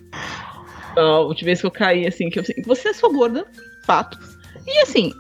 [0.97, 3.45] A última vez que eu caí, assim, que eu assim, você é só gorda,
[3.85, 4.19] fato.
[4.65, 5.12] E assim,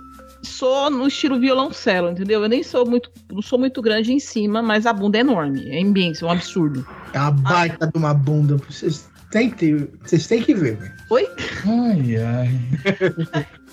[0.42, 2.42] sou no estilo violoncelo, entendeu?
[2.42, 5.68] Eu nem sou muito, não sou muito grande em cima, mas a bunda é enorme,
[5.68, 6.86] é imenso, é um absurdo.
[7.12, 8.56] É uma baita de uma bunda.
[8.56, 10.92] Vocês têm que, ter- vocês têm que ver, velho.
[11.10, 11.28] Oi?
[11.66, 13.46] Ai, ai.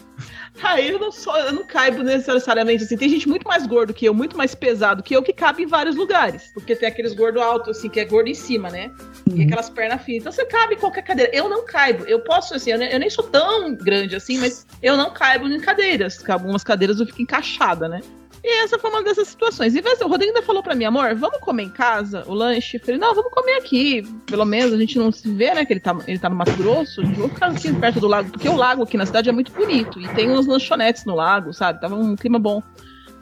[0.62, 2.96] Aí eu não sou, eu não caibo necessariamente assim.
[2.96, 5.66] Tem gente muito mais gordo que eu, muito mais pesado que eu, que cabe em
[5.66, 6.52] vários lugares.
[6.54, 8.90] Porque tem aqueles gordo alto, assim, que é gordo em cima, né?
[9.34, 10.22] E aquelas pernas finas.
[10.22, 11.30] Então você cabe em qualquer cadeira.
[11.36, 12.06] Eu não caibo.
[12.06, 15.48] Eu posso, assim, eu ne- eu nem sou tão grande assim, mas eu não caibo
[15.48, 16.24] em cadeiras.
[16.30, 18.00] Algumas cadeiras eu fico encaixada, né?
[18.44, 19.74] E essa foi uma dessas situações.
[19.74, 22.76] E o Rodrigo ainda falou pra mim, amor, vamos comer em casa o lanche?
[22.76, 24.04] Eu falei, não, vamos comer aqui.
[24.26, 25.66] Pelo menos a gente não se vê, né?
[25.66, 27.02] Que ele tá, ele tá no Mato Grosso.
[27.02, 29.32] A gente vai ficar aqui perto do lago, porque o lago aqui na cidade é
[29.32, 30.00] muito bonito.
[30.02, 31.80] E tem uns lanchonetes no lago, sabe?
[31.80, 32.62] Tava um clima bom.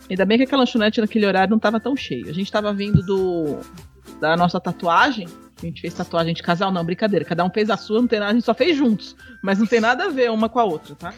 [0.09, 2.27] Ainda bem que aquela lanchonete naquele horário não tava tão cheio.
[2.27, 3.59] A gente tava vindo do
[4.19, 5.27] da nossa tatuagem.
[5.61, 7.23] A gente fez tatuagem de casal, não, brincadeira.
[7.23, 9.15] Cada um fez a sua, não tem nada, a gente só fez juntos.
[9.43, 11.13] Mas não tem nada a ver uma com a outra, tá?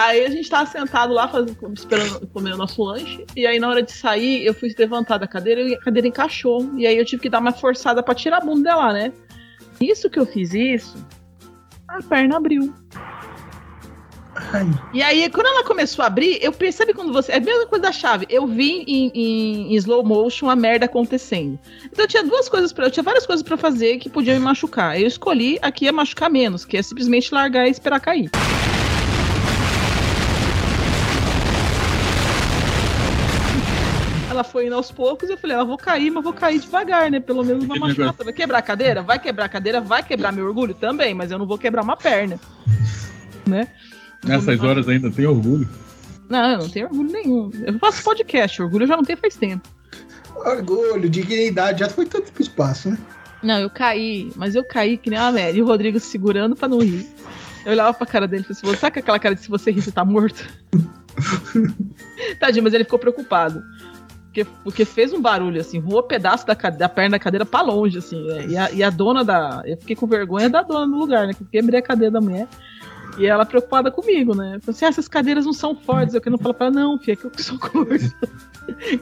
[0.00, 3.26] Aí a gente tava sentado lá, fazendo, esperando comer o nosso lanche.
[3.34, 6.70] E aí, na hora de sair, eu fui levantar da cadeira e a cadeira encaixou.
[6.76, 9.12] E aí eu tive que dar uma forçada pra tirar a bunda dela, né?
[9.80, 10.96] Isso que eu fiz isso,
[11.88, 12.72] a perna abriu.
[14.52, 17.32] Ai, E aí, quando ela começou a abrir, eu percebi quando você.
[17.32, 18.24] É a mesma coisa da chave.
[18.30, 21.58] Eu vi em, em- em slow motion a merda acontecendo.
[21.86, 24.44] Então eu tinha duas coisas para Eu tinha várias coisas pra fazer que podiam me
[24.44, 24.96] machucar.
[25.00, 28.30] Eu escolhi a que ia machucar menos, que é simplesmente largar e esperar cair.
[34.38, 37.18] Ela foi indo aos poucos, eu falei, ela vou cair, mas vou cair devagar, né?
[37.18, 38.12] Pelo menos vai machucar.
[38.12, 39.02] Vai quebrar a cadeira?
[39.02, 41.96] Vai quebrar a cadeira, vai quebrar meu orgulho também, mas eu não vou quebrar uma
[41.96, 42.38] perna.
[43.44, 43.66] Né?
[44.22, 45.68] Não Nessas horas ainda tem orgulho.
[46.28, 47.50] não, eu não tenho orgulho nenhum.
[47.66, 49.68] Eu faço podcast, orgulho eu já não tenho faz tempo.
[50.36, 52.98] orgulho, dignidade, já foi tanto pro espaço, né?
[53.42, 55.56] Não, eu caí, mas eu caí que nem uma velha.
[55.58, 57.08] E o Rodrigo segurando pra não rir.
[57.66, 59.82] Eu olhava pra cara dele e falei assim: sabe aquela cara de se você rir,
[59.82, 60.46] você tá morto?
[62.38, 63.62] Tadinho, mas ele ficou preocupado.
[64.44, 67.98] Porque, porque fez um barulho, assim, voou pedaço da, da perna da cadeira pra longe,
[67.98, 68.30] assim.
[68.30, 68.46] é.
[68.46, 69.62] E, a, e a dona da.
[69.64, 71.32] Eu fiquei com vergonha da dona no lugar, né?
[71.34, 72.46] Que eu quebrei a cadeira da mulher.
[73.16, 74.58] E ela preocupada comigo, né?
[74.60, 76.14] Falei assim: ah, essas cadeiras não são fortes.
[76.14, 77.98] Eu quero falar pra ela, não, filha, que eu sou gorda.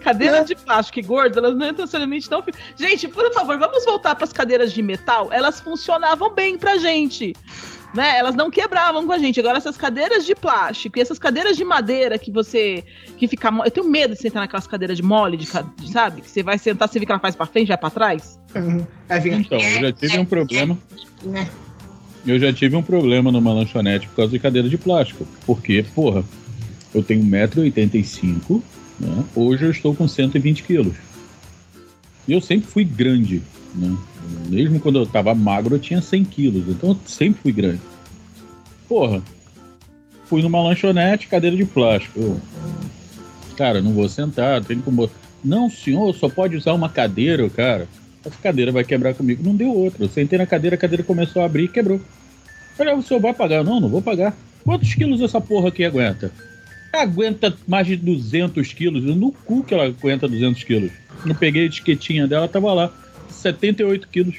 [0.01, 2.43] Cadeiras de plástico e gordas, elas não necessariamente não.
[2.77, 5.29] Gente, por favor, vamos voltar para as cadeiras de metal.
[5.33, 7.35] Elas funcionavam bem pra gente.
[7.97, 8.19] Né?
[8.19, 9.41] Elas não quebravam com a gente.
[9.41, 12.85] Agora, essas cadeiras de plástico e essas cadeiras de madeira que você.
[13.17, 13.51] que fica.
[13.65, 16.21] Eu tenho medo de sentar naquelas cadeiras de mole, de, sabe?
[16.21, 18.39] Que você vai sentar, você vê que ela faz pra frente, vai pra trás.
[18.55, 18.87] Uhum.
[19.41, 20.79] Então, eu já tive um problema.
[21.23, 21.49] né?
[22.27, 25.27] Eu já tive um problema numa lanchonete por causa de cadeira de plástico.
[25.47, 26.23] Porque, porra,
[26.93, 28.63] eu tenho 1,85m,
[29.01, 29.25] né?
[29.35, 30.97] Hoje eu estou com 120 quilos.
[32.29, 33.43] E eu sempre fui grande,
[33.77, 33.97] né?
[34.49, 36.69] Mesmo quando eu tava magro, eu tinha 100 quilos.
[36.69, 37.81] Então eu sempre fui grande.
[38.89, 39.23] Porra,
[40.27, 42.19] fui numa lanchonete, cadeira de plástico.
[42.19, 42.41] Eu,
[43.57, 45.11] cara, não vou sentar, tem como.
[45.45, 47.89] Não, senhor, só pode usar uma cadeira, cara.
[48.25, 49.43] Essa cadeira vai quebrar comigo.
[49.45, 50.05] Não deu outra.
[50.05, 52.01] Eu sentei na cadeira, a cadeira começou a abrir e quebrou.
[52.77, 53.63] Falei, ah, o senhor vai pagar?
[53.63, 54.37] Não, não vou pagar.
[54.65, 56.33] Quantos quilos essa porra aqui aguenta?
[56.93, 59.05] Aguenta mais de 200 quilos.
[59.05, 60.91] No cu que ela aguenta 200 quilos.
[61.25, 62.93] Eu peguei a etiquetinha dela, tava lá.
[63.47, 64.37] 78 quilos.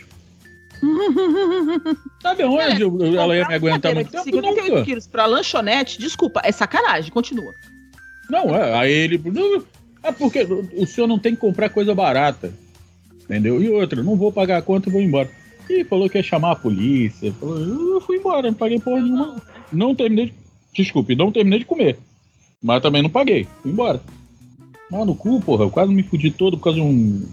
[2.21, 4.23] Sabe onde eu- eu- ela ia me aguentar muito tempo?
[4.23, 4.85] 58 Nunca.
[4.85, 7.51] quilos pra lanchonete, desculpa, é sacanagem, continua.
[8.29, 8.73] Não, é.
[8.77, 9.21] Aí ele.
[9.25, 9.63] Não,
[10.03, 12.51] é porque o senhor não tem que comprar coisa barata.
[13.23, 13.61] Entendeu?
[13.61, 15.29] E outra, não vou pagar a conta e vou embora.
[15.69, 17.33] E falou que ia chamar a polícia.
[17.39, 19.41] Falou, eu fui embora, não paguei porra nenhuma.
[19.71, 20.33] Não terminei de.
[20.73, 21.97] Desculpe, não terminei de comer.
[22.61, 23.47] Mas também não paguei.
[23.61, 23.99] Fui embora.
[24.91, 27.27] Mas no cu, porra, eu quase me fudi todo por causa de um.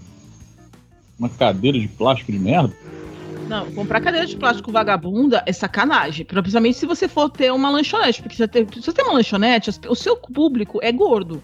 [1.17, 2.73] Uma cadeira de plástico de merda.
[3.47, 6.25] Não, comprar cadeira de plástico vagabunda é sacanagem.
[6.25, 8.21] Principalmente se você for ter uma lanchonete.
[8.21, 11.43] Porque se você tem, se você tem uma lanchonete, o seu público é gordo.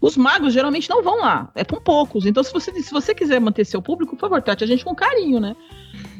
[0.00, 1.50] Os magos geralmente não vão lá.
[1.54, 2.26] É com poucos.
[2.26, 4.94] Então, se você, se você quiser manter seu público, por favor, trate a gente com
[4.94, 5.54] carinho, né?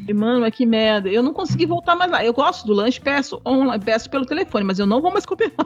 [0.06, 1.08] E, mano, é que merda.
[1.08, 2.24] Eu não consegui voltar mais lá.
[2.24, 5.52] Eu gosto do lanche, peço online, peço pelo telefone, mas eu não vou mais comer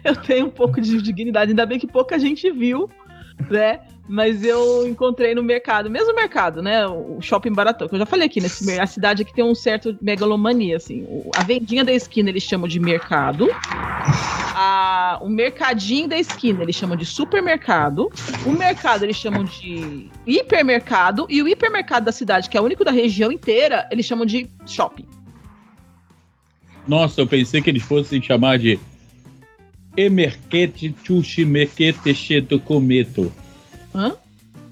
[0.04, 1.50] eu tenho um pouco de dignidade.
[1.50, 2.88] Ainda bem que pouca gente viu,
[3.48, 3.80] né?
[4.12, 6.84] Mas eu encontrei no mercado, mesmo mercado, né?
[6.86, 9.54] O shopping baratão, que eu já falei aqui, nesse, mer- a cidade aqui tem um
[9.54, 11.06] certo megalomania, assim.
[11.32, 13.48] A vendinha da esquina eles chamam de mercado.
[14.52, 18.10] A- o mercadinho da esquina eles chamam de supermercado.
[18.44, 21.26] O mercado eles chamam de hipermercado.
[21.30, 24.50] E o hipermercado da cidade, que é o único da região inteira, eles chamam de
[24.66, 25.06] shopping.
[26.88, 28.80] Nossa, eu pensei que eles fossem chamar de
[29.96, 33.32] Emerquete Chuchimequete Cheto Cometo.
[33.94, 34.14] Hã?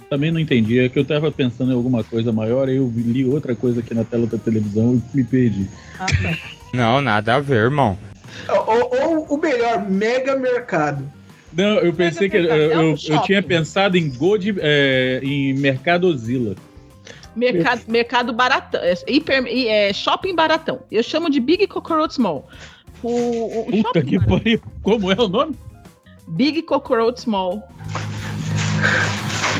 [0.09, 0.79] também não entendi.
[0.79, 3.95] É que eu tava pensando em alguma coisa maior, aí eu li outra coisa aqui
[3.95, 5.69] na tela da televisão e me perdi.
[5.99, 6.39] Ah, tá.
[6.75, 7.99] Não, nada a ver, irmão.
[8.49, 11.11] Ou, ou o melhor, mega mercado.
[11.51, 12.37] Não, eu pensei que.
[12.37, 14.55] Eu, É um eu, tinha pensado em Gold.
[14.61, 16.55] É, em Mercadozilla.
[17.35, 18.81] Mercado, mercado baratão.
[18.83, 20.81] É, hiper, é, shopping baratão.
[20.91, 22.47] Eu chamo de Big Cockroach Mall.
[23.03, 24.61] O, o Puta shopping que pariu.
[24.83, 25.57] Como é o nome?
[26.29, 27.63] Big Cockroach Mall.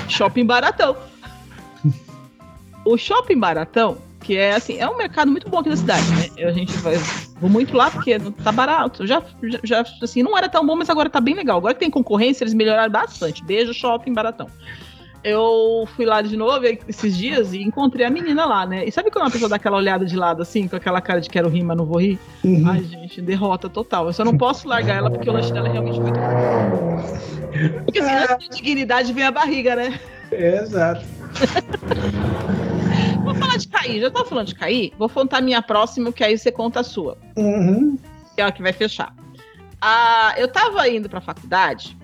[0.09, 0.97] Shopping baratão.
[2.85, 6.47] O shopping baratão, que é assim, é um mercado muito bom aqui na cidade, né?
[6.47, 6.97] A gente vai,
[7.41, 9.07] vou muito lá porque tá barato.
[9.07, 11.59] Já, já, já, assim, não era tão bom, mas agora tá bem legal.
[11.59, 13.45] Agora que tem concorrência, eles melhoraram bastante.
[13.45, 14.49] Beijo, shopping baratão.
[15.25, 18.85] Eu fui lá de novo esses dias e encontrei a menina lá, né?
[18.85, 21.29] E sabe quando uma pessoa dá aquela olhada de lado assim, com aquela cara de
[21.29, 22.19] quero rir, mas não vou rir?
[22.67, 24.07] Ai, gente, derrota total.
[24.07, 27.85] Eu só não posso largar ela porque o lanche dela é realmente muito bom.
[27.85, 29.99] Porque assim, antes de dignidade vem a barriga, né?
[30.31, 31.05] Exato.
[33.25, 34.01] Vou falar de cair.
[34.01, 34.93] Já tô falando de cair?
[34.97, 37.19] Vou contar a minha próxima, que aí você conta a sua.
[37.37, 37.99] Uhum.
[38.35, 39.13] Que é a que vai fechar.
[39.81, 41.98] Ah, eu tava indo pra faculdade.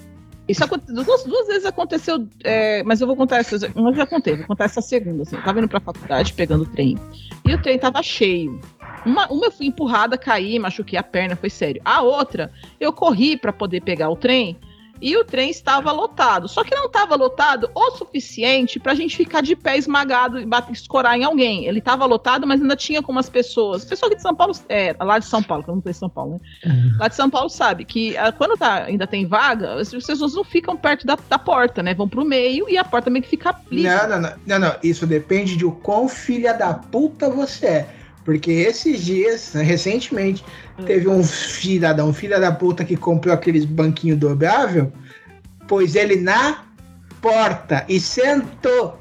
[0.47, 3.57] Isso aconteceu, duas, duas vezes aconteceu, é, mas eu vou contar essa.
[3.75, 5.23] Uma já contei, vou contar essa segunda.
[5.23, 5.37] Assim.
[5.37, 6.99] Eu tava indo pra faculdade pegando o trem.
[7.47, 8.61] E o trem tava cheio.
[9.07, 11.81] Uma, uma eu fui empurrada, caí, machuquei a perna, foi sério.
[11.85, 14.59] A outra, eu corri pra poder pegar o trem.
[15.01, 16.49] E o trem estava lotado.
[16.49, 20.73] Só que não estava lotado o suficiente pra gente ficar de pé esmagado e bater,
[20.73, 21.67] escorar em alguém.
[21.67, 23.85] Ele estava lotado, mas ainda tinha como as pessoas.
[23.85, 25.95] Pessoal aqui de São Paulo, é, lá de São Paulo, que eu não tô em
[25.95, 26.41] São Paulo, né?
[26.99, 30.45] Lá de São Paulo sabe que ah, quando tá, ainda tem vaga, as pessoas não
[30.45, 31.95] ficam perto da, da porta, né?
[31.95, 33.91] Vão pro meio e a porta meio que fica livre.
[33.91, 34.77] Não, não, não, não, não.
[34.83, 38.04] Isso depende de o quão filha da puta você é.
[38.25, 40.45] Porque esses dias, recentemente,
[40.87, 44.93] teve um cidadão, filha da puta, que comprou aqueles banquinhos dobrável,
[45.69, 46.65] pôs ele na
[47.21, 48.99] porta e sentou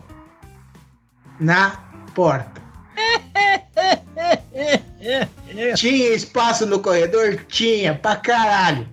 [1.40, 1.72] na
[2.14, 2.62] porta.
[5.76, 7.38] Tinha espaço no corredor?
[7.48, 8.88] Tinha, pra caralho.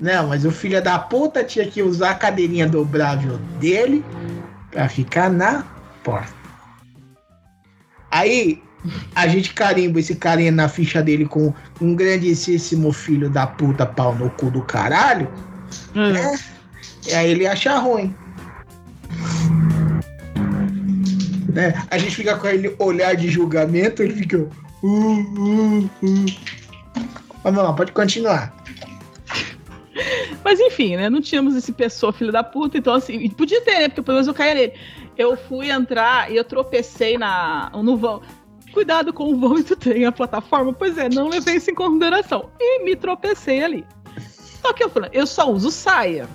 [0.00, 4.04] Não, mas o filho da puta tinha que usar a cadeirinha dobrável dele
[4.70, 5.64] pra ficar na
[6.02, 6.34] porta.
[8.10, 8.60] Aí
[9.14, 14.14] a gente carimba esse carinha na ficha dele com um grandíssimo filho da puta pau
[14.14, 15.30] no cu do caralho.
[15.94, 16.38] né?
[17.08, 18.14] E aí ele acha ruim.
[21.48, 21.74] Né?
[21.90, 24.38] A gente fica com ele olhar de julgamento, ele fica.
[24.82, 26.26] Uh, uh, uh.
[27.44, 28.54] Vamos lá, pode continuar.
[30.44, 31.08] Mas enfim, né?
[31.10, 33.88] Não tínhamos esse pessoa, filho da puta, então assim, podia ter, né?
[33.88, 34.72] Porque pelo menos eu caía nele.
[35.16, 38.22] Eu fui entrar e eu tropecei na, no vão.
[38.72, 40.72] Cuidado com o vão do trem, a plataforma.
[40.72, 42.50] Pois é, não levei isso em consideração.
[42.58, 43.84] E me tropecei ali.
[44.62, 46.28] Só que eu falei, eu só uso saia.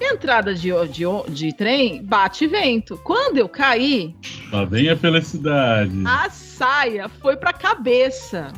[0.00, 2.98] Entrada de, de, de trem, bate vento.
[3.04, 4.14] Quando eu caí,
[4.50, 5.92] Lá vem a felicidade.
[6.06, 8.50] a saia foi pra cabeça.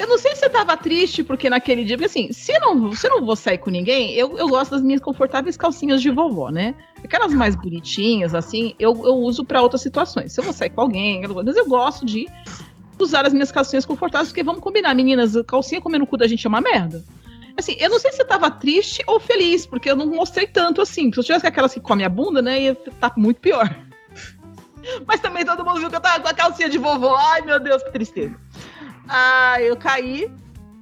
[0.00, 2.92] Eu não sei se você tava triste, porque naquele dia, porque assim, se eu não,
[2.94, 6.08] se eu não vou sair com ninguém, eu, eu gosto das minhas confortáveis calcinhas de
[6.10, 6.74] vovó, né?
[7.04, 10.32] Aquelas mais bonitinhas, assim, eu, eu uso pra outras situações.
[10.32, 12.26] Se eu vou sair com alguém, eu- mas eu gosto de
[12.98, 16.46] usar as minhas calcinhas confortáveis, porque vamos combinar, meninas, calcinha comendo o cu da gente
[16.46, 17.04] é uma merda.
[17.58, 20.80] Assim, eu não sei se você tava triste ou feliz, porque eu não mostrei tanto
[20.80, 21.12] assim.
[21.12, 23.68] Se eu tivesse aquelas que comem a bunda, né, ia tá muito pior.
[25.06, 27.14] Mas também todo mundo viu que eu tava com a calcinha de vovó.
[27.16, 28.34] Ai, meu Deus, que tristeza.
[29.10, 30.30] Ah, eu caí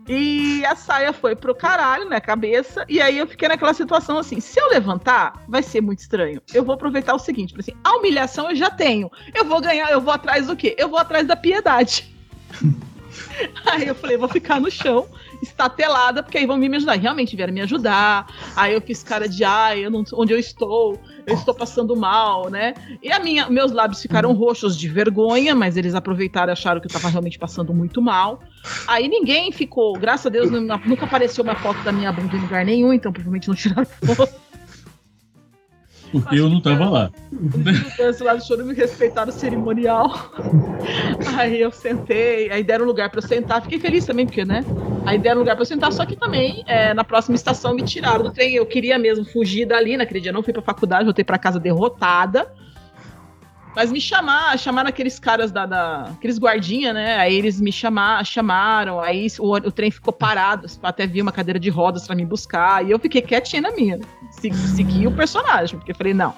[0.06, 2.84] e a saia foi pro caralho, na cabeça.
[2.88, 6.40] E aí eu fiquei naquela situação assim: se eu levantar, vai ser muito estranho.
[6.52, 9.10] Eu vou aproveitar o seguinte: assim, a humilhação eu já tenho.
[9.34, 10.74] Eu vou ganhar, eu vou atrás do quê?
[10.78, 12.14] Eu vou atrás da piedade.
[13.66, 15.08] Aí eu falei, vou ficar no chão,
[15.42, 16.96] estatelada, porque aí vão me ajudar.
[16.96, 18.26] E Realmente vieram me ajudar.
[18.56, 22.50] Aí eu fiz cara de, ai, eu não, onde eu estou, eu estou passando mal,
[22.50, 22.74] né?
[23.02, 26.86] E a minha, meus lábios ficaram roxos de vergonha, mas eles aproveitaram e acharam que
[26.86, 28.40] eu estava realmente passando muito mal.
[28.86, 32.64] Aí ninguém ficou, graças a Deus, nunca apareceu uma foto da minha bunda em lugar
[32.64, 34.47] nenhum, então provavelmente não tiraram foto.
[36.10, 37.10] Porque eu não tava lá.
[37.98, 40.32] Esse lado do choro me respeitaram o cerimonial.
[41.36, 43.62] Aí eu sentei, aí deram lugar pra eu sentar.
[43.62, 44.64] Fiquei feliz também, porque, né?
[45.04, 48.24] Aí deram lugar pra eu sentar, só que também é, na próxima estação me tiraram
[48.24, 48.54] do trem.
[48.54, 51.60] Eu queria mesmo fugir dali, naquele dia eu não fui pra faculdade, voltei pra casa
[51.60, 52.48] derrotada.
[53.76, 57.16] Mas me chamar, chamaram aqueles caras da, da- aqueles guardinha, né?
[57.18, 61.60] Aí eles me chamar, chamaram, aí o, o trem ficou parado, até vi uma cadeira
[61.60, 64.00] de rodas pra me buscar, e eu fiquei quietinha na minha.
[64.32, 66.34] Se- Segui o personagem, porque eu falei, não.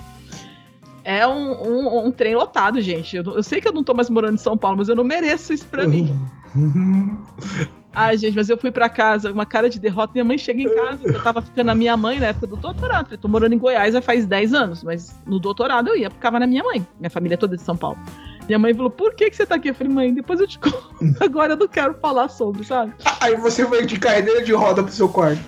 [1.03, 3.17] É um, um, um trem lotado, gente.
[3.17, 5.05] Eu, eu sei que eu não tô mais morando em São Paulo, mas eu não
[5.05, 6.15] mereço isso pra mim.
[7.93, 10.13] Ai, gente, mas eu fui pra casa, uma cara de derrota.
[10.15, 13.09] Minha mãe chega em casa, eu tava ficando na minha mãe na época do doutorado.
[13.11, 16.39] Eu tô morando em Goiás já faz 10 anos, mas no doutorado eu ia, ficava
[16.39, 16.87] na minha mãe.
[16.99, 17.99] Minha família é toda de São Paulo.
[18.47, 19.71] Minha mãe falou: Por que, que você tá aqui?
[19.71, 20.93] Eu falei: Mãe, depois eu te conto.
[21.21, 22.93] Agora eu não quero falar sobre, sabe?
[23.21, 25.41] Aí você foi de carreira de roda pro seu quarto.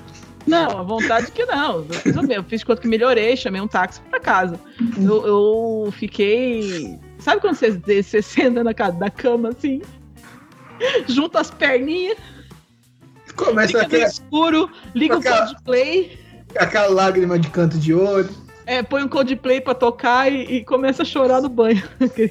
[0.46, 1.78] Não, a vontade que não.
[1.78, 2.16] Eu fiz.
[2.16, 4.58] Eu fiz quanto que melhorei, chamei um táxi pra casa.
[5.00, 6.98] Eu, eu fiquei.
[7.18, 7.70] Sabe quando você,
[8.02, 9.80] você senta na da cama assim?
[11.06, 12.18] Junta as perninhas,
[13.36, 16.18] Começa fica no aquela, escuro, liga o aquela- Coldplay,
[16.56, 18.28] aquela lágrima de canto de olho.
[18.66, 21.82] é, põe um Coldplay pra tocar e, e começa a chorar no banho.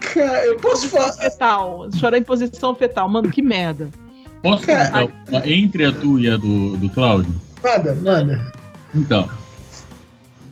[0.00, 1.12] Cara, eu posso falar.
[1.12, 1.88] fetal.
[1.98, 3.08] Chorar em posição fetal.
[3.08, 3.88] Mano, que merda.
[4.42, 5.08] Posso Cara.
[5.28, 7.34] uma entre a tua e a do, do Cláudio?
[7.62, 8.52] Manda, manda.
[8.94, 9.28] Então,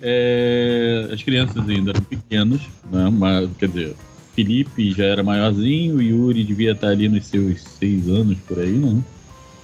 [0.03, 3.09] é, as crianças ainda eram pequenas, né?
[3.11, 3.97] Mas, quer dizer,
[4.37, 9.03] Felipe já era maiorzinho, Yuri devia estar ali nos seus seis anos por aí, né?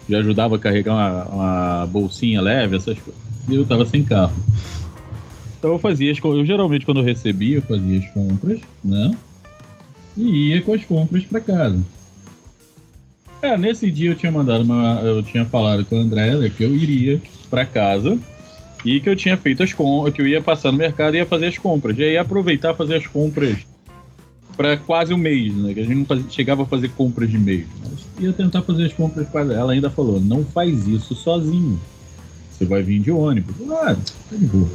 [0.08, 3.20] Já ajudava a carregar uma, uma bolsinha leve, essas coisas.
[3.46, 4.34] E eu tava sem carro.
[5.58, 9.14] Então eu fazia as Eu geralmente quando eu recebia, eu fazia as compras, né?
[10.16, 11.78] E ia com as compras para casa.
[13.42, 15.00] É, nesse dia eu tinha mandado uma.
[15.02, 17.20] Eu tinha falado com a Andréia que eu iria
[17.50, 18.18] para casa
[18.84, 21.26] e que eu tinha feito as compras, que eu ia passar no mercado e ia
[21.26, 21.98] fazer as compras.
[21.98, 23.58] E aí ia aproveitar fazer as compras
[24.56, 25.74] para quase um mês, né?
[25.74, 27.66] Que a gente não fazia- chegava a fazer compras de mês.
[27.82, 29.52] Mas ia tentar fazer as compras quase.
[29.52, 31.78] Ela ainda falou: não faz isso sozinho.
[32.50, 33.54] Você vai vir de ônibus.
[33.70, 33.96] Ah,
[34.30, 34.68] tá de boa.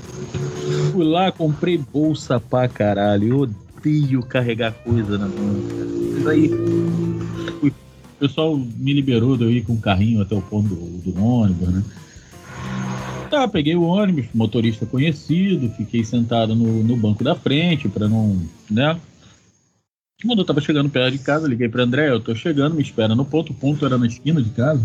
[0.91, 3.27] Fui lá, comprei bolsa pra caralho.
[3.27, 5.55] Eu odeio carregar coisa na mão.
[6.15, 6.51] Mas aí.
[7.61, 7.71] O
[8.19, 11.69] pessoal me liberou de eu ir com o carrinho até o ponto do, do ônibus,
[11.69, 11.83] né?
[13.29, 18.41] Tá, peguei o ônibus, motorista conhecido, fiquei sentado no, no banco da frente pra não,
[18.71, 18.97] né?
[20.25, 23.13] Quando eu tava chegando perto de casa, liguei pra André, eu tô chegando, me espera
[23.13, 24.81] no ponto, o ponto era na esquina de casa,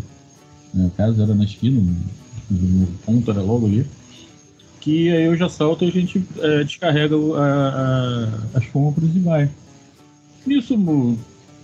[0.74, 0.90] né?
[0.92, 1.80] a casa era na esquina,
[2.50, 3.86] o ponto era logo ali,
[4.78, 7.38] que aí eu já salto e a gente é, descarrega a-
[8.54, 9.48] a- as compras e vai.
[10.44, 11.16] Nisso,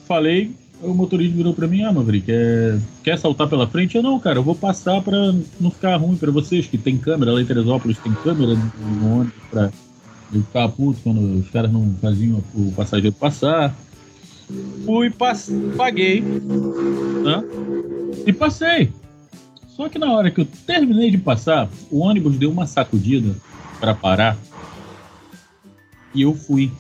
[0.07, 0.51] falei,
[0.81, 3.97] o motorista virou pra mim, ah, Maverick, quer, quer saltar pela frente?
[3.97, 7.33] Eu, não, cara, eu vou passar pra não ficar ruim pra vocês, que tem câmera,
[7.33, 9.71] lá em Teresópolis tem câmera no ônibus pra
[10.33, 13.75] eu ficar puto quando os caras não faziam o passageiro passar.
[14.85, 15.51] Fui, pass...
[15.77, 16.23] paguei?
[18.27, 18.93] E passei.
[19.69, 23.35] Só que na hora que eu terminei de passar, o ônibus deu uma sacudida
[23.79, 24.37] pra parar
[26.15, 26.71] e eu fui.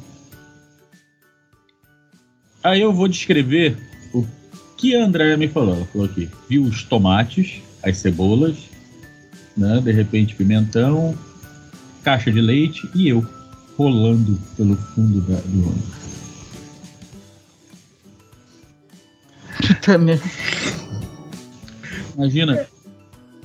[2.62, 3.76] Aí eu vou descrever
[4.12, 4.26] o
[4.76, 5.76] que a Andréia me falou.
[5.76, 8.56] Ela falou aqui: viu os tomates, as cebolas,
[9.56, 9.80] né?
[9.80, 11.16] De repente pimentão,
[12.02, 13.24] caixa de leite e eu
[13.78, 15.98] rolando pelo fundo da, do ônibus.
[22.16, 22.66] Imagina,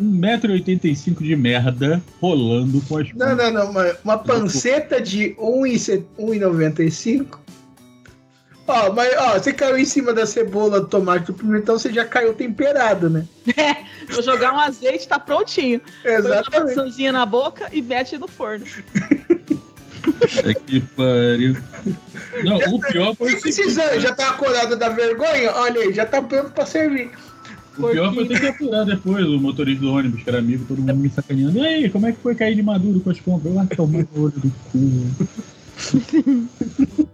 [0.02, 3.70] 1,85m de merda rolando com as Não, não, não.
[3.70, 7.38] Uma, uma panceta de 1,95.
[8.66, 12.06] Ó, mas ó, você caiu em cima da cebola, do tomate, do pimentão, você já
[12.06, 13.28] caiu temperado, né?
[14.10, 15.82] Vou jogar um azeite, tá prontinho.
[16.02, 16.76] Põe uma Exatamente.
[16.76, 18.66] maçãzinha na boca e mete no forno.
[20.44, 21.58] É que pariu.
[22.44, 25.52] Não, o pior foi o Precisando, já tá acordado da vergonha?
[25.56, 27.12] Olha aí, já tá pronto pra servir.
[27.78, 30.80] O pior foi ter que apurar depois o motorista do ônibus, que era amigo, todo
[30.80, 31.58] mundo me sacaneando.
[31.58, 33.54] E aí, como é que foi cair de maduro com as compras?
[33.54, 35.10] Eu, ah, no olho do cu.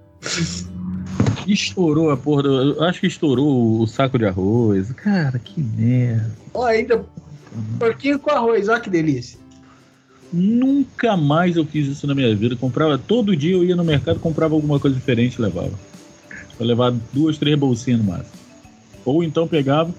[1.47, 2.84] Estourou a porra do.
[2.84, 4.91] Acho que estourou o saco de arroz.
[4.93, 6.32] Cara, que merda.
[6.53, 7.03] Ó, ainda
[7.80, 9.39] porquinho com arroz, ó que delícia.
[10.32, 12.56] Nunca mais eu fiz isso na minha vida.
[12.56, 15.72] Comprava todo dia, eu ia no mercado, comprava alguma coisa diferente e levava.
[16.58, 18.38] Pra levar duas, três bolsinhas no máximo.
[19.06, 19.94] Ou então pegava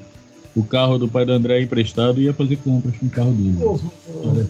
[0.54, 3.58] o carro do pai do André emprestado e ia fazer compras com o carro dele.
[4.24, 4.46] Olha.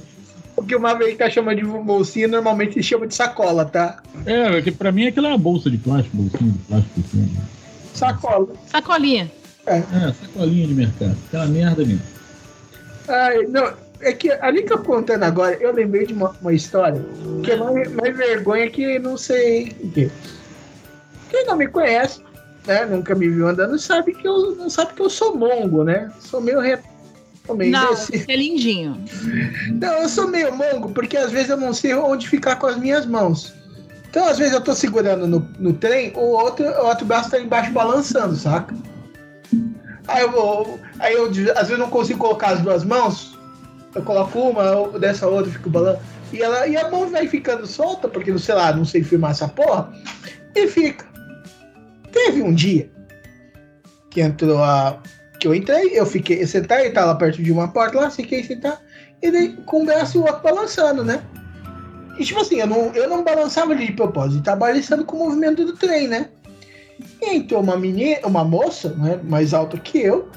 [0.57, 4.03] O que uma vez que chama de bolsinha, normalmente se chama de sacola, tá?
[4.26, 7.01] É, é que pra mim aquilo é uma bolsa de plástico, bolsinha de plástico.
[7.01, 7.37] Assim.
[7.95, 8.49] Sacola.
[8.66, 9.33] Sacolinha.
[9.66, 9.81] É,
[10.12, 11.16] sacolinha de mercado.
[11.28, 12.03] Aquela merda mesmo.
[13.09, 17.05] Ai, não, é que ali que eu contando agora, eu lembrei de uma, uma história
[17.42, 20.11] que é mais, mais vergonha que não sei o quê.
[21.28, 22.22] Quem não me conhece,
[22.66, 26.11] né, nunca me viu andando, sabe que eu não sabe que eu sou mongo, né?
[26.20, 26.78] Sou meio re...
[27.46, 29.03] sou meio Não, você é lindinho.
[29.80, 32.76] Não, eu sou meio mongo porque às vezes eu não sei onde ficar com as
[32.76, 33.55] mines mãos.
[34.09, 37.38] Então, às vezes eu tô segurando no, no trem, o outro, o outro braço tá
[37.38, 38.74] embaixo balançando, saca?
[40.09, 40.80] Aí eu vou.
[40.98, 43.30] Aí eu às vezes não consigo colocar as duas mãos.
[43.95, 46.05] Eu coloco uma, eu- dessa outra, fico balançando.
[46.32, 49.49] E, ela, e a mão vai ficando solta, porque, sei lá, não sei filmar essa
[49.49, 49.93] porra.
[50.55, 51.05] E fica.
[52.12, 52.91] Teve um dia
[54.11, 55.01] que entrou a,
[55.38, 58.78] Que eu entrei, eu fiquei sentado, ele tava perto de uma porta lá, fiquei sentado,
[59.22, 61.22] e daí braço e o outro balançando, né?
[62.18, 65.64] E tipo assim, eu não, eu não balançava de propósito, tava balançando com o movimento
[65.64, 66.28] do trem, né?
[67.22, 70.28] E entrou uma menina, uma moça, né, mais alta que eu,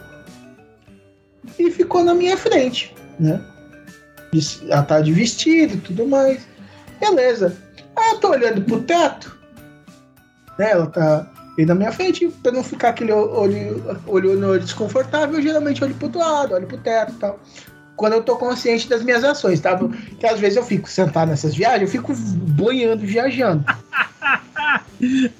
[1.59, 3.41] e ficou na minha frente, né?
[4.67, 6.41] Ela tá de vestido e tudo mais.
[6.99, 7.55] Beleza.
[7.95, 9.37] Aí eu tô olhando pro teto,
[10.57, 10.71] né?
[10.71, 15.35] Ela tá aí na minha frente, pra não ficar aquele olho, olho no olho desconfortável,
[15.35, 17.39] eu geralmente olho pro outro lado, olho pro teto e tal.
[17.95, 19.77] Quando eu tô consciente das minhas ações, tá?
[19.77, 23.63] Porque às vezes eu fico sentado nessas viagens, eu fico boiando, viajando.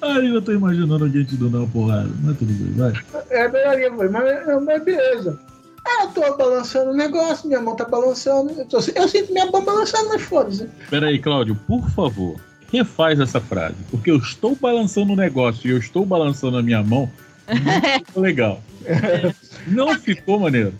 [0.00, 2.10] Ai, eu tô imaginando alguém te dando uma porrada.
[2.22, 2.92] Mas tudo bem, vai.
[3.30, 5.38] É melhor, mas, mas beleza.
[5.86, 8.52] Ah, eu tô balançando o negócio, minha mão tá balançando.
[8.52, 10.68] Eu, tô, eu sinto minha mão balançando, mas foda-se.
[10.88, 12.36] Peraí, Cláudio, por favor,
[12.72, 13.76] refaz essa frase.
[13.90, 17.10] Porque eu estou balançando o negócio e eu estou balançando a minha mão.
[17.46, 18.60] Não ficou legal.
[19.66, 20.74] Não ficou maneiro.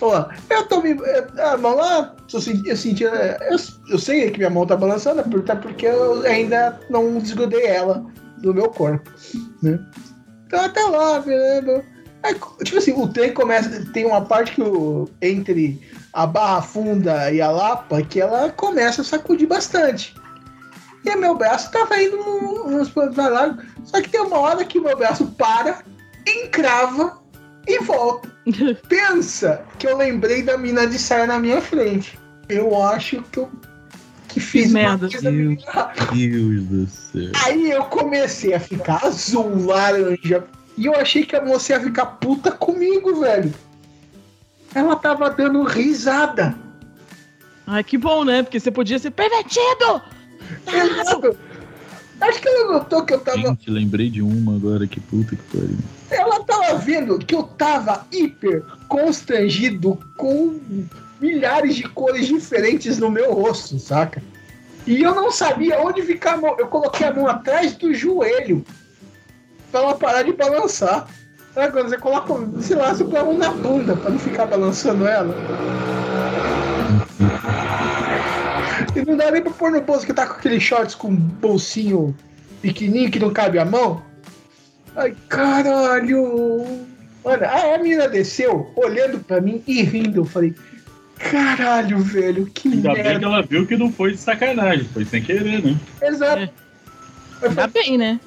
[0.00, 0.96] Ó, eu tô me.
[1.38, 2.68] A mão lá, eu senti.
[2.68, 3.12] Eu, senti, eu,
[3.88, 8.04] eu sei que minha mão tá balançando, até porque eu ainda não desgrudei ela
[8.38, 9.10] do meu corpo.
[9.62, 9.78] Né?
[10.46, 11.93] Então até lá, velho.
[12.24, 13.84] Aí, tipo assim, o trem começa.
[13.92, 15.78] Tem uma parte que o, entre
[16.10, 20.14] a Barra Funda e a Lapa que ela começa a sacudir bastante.
[21.04, 22.16] E meu braço tava indo
[22.66, 23.58] nos planos lá.
[23.84, 25.84] Só que tem uma hora que meu braço para,
[26.26, 27.18] encrava
[27.68, 28.32] e volta.
[28.88, 32.18] Pensa que eu lembrei da mina de saia na minha frente.
[32.48, 33.50] Eu acho que eu
[34.28, 35.08] que fiz que merda.
[35.08, 35.22] Deus,
[36.12, 37.32] Deus do céu.
[37.44, 40.42] Aí eu comecei a ficar azul, laranja,
[40.76, 43.52] e eu achei que a moça ia ficar puta comigo, velho.
[44.74, 46.54] Ela tava dando risada.
[47.66, 48.42] Ai, que bom, né?
[48.42, 50.02] Porque você podia ser pervertido!
[50.66, 51.36] Exato.
[52.20, 53.38] Acho que ela notou que eu tava.
[53.38, 55.78] Gente, lembrei de uma agora, que puta que pariu.
[56.10, 60.60] Ela tava vendo que eu tava hiper constrangido com
[61.20, 64.22] milhares de cores diferentes no meu rosto, saca?
[64.86, 66.56] E eu não sabia onde ficar a mão.
[66.58, 68.64] Eu coloquei a mão atrás do joelho
[69.74, 71.08] pra ela parar de balançar.
[71.52, 74.46] Sabe quando você coloca, sei lá, você põe a mão na bunda pra não ficar
[74.46, 75.34] balançando ela?
[78.94, 82.16] E não dá nem pra pôr no bolso, que tá com aqueles shorts com bolsinho
[82.62, 84.02] pequenininho que não cabe a mão.
[84.96, 86.64] Ai, caralho!
[87.24, 90.20] Mano, aí a menina desceu, olhando pra mim e rindo.
[90.20, 90.54] Eu falei,
[91.18, 93.10] caralho, velho, que Ainda merda.
[93.10, 95.76] bem que ela viu que não foi de sacanagem, foi sem querer, né?
[96.02, 96.42] Exato.
[96.42, 96.50] É.
[97.48, 98.20] Ainda bem, né?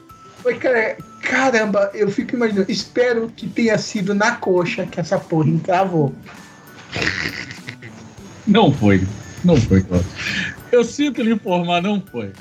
[0.48, 0.98] falei, cara,
[1.28, 2.72] caramba, eu fico imaginando.
[2.72, 6.14] Espero que tenha sido na coxa que essa porra encravou.
[8.46, 9.06] Não foi.
[9.44, 10.10] Não foi, Cláudio.
[10.72, 12.32] Eu sinto lhe informar, não foi.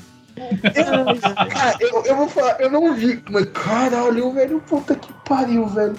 [1.51, 5.95] Cara, eu, eu vou falar, eu não vi, mas caralho, velho, puta que pariu, velho.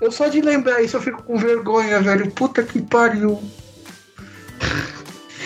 [0.00, 2.30] Eu só de lembrar isso eu fico com vergonha, velho.
[2.30, 3.42] Puta que pariu.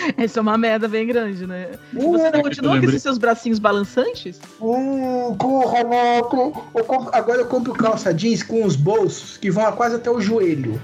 [0.17, 1.71] Essa é uma merda bem grande, né?
[1.93, 4.39] E Uh, você eu continua com esses seus bracinhos balançantes?
[4.61, 6.53] Hum, porra, Neto.
[6.75, 10.19] Eu compro- agora eu compro calça jeans com os bolsos que vão quase até o
[10.21, 10.79] joelho.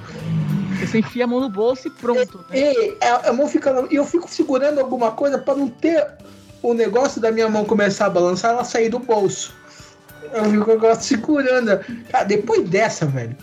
[0.80, 2.38] Você enfia a mão no bolso e pronto.
[2.50, 2.60] Né?
[2.60, 3.86] E a, a mão fica.
[3.92, 6.08] E eu fico segurando alguma coisa pra não ter
[6.62, 9.54] o negócio da minha mão começar a balançar ela sair do bolso.
[10.34, 11.80] Eu fico agora segurando.
[12.12, 13.36] Cara, depois dessa, velho.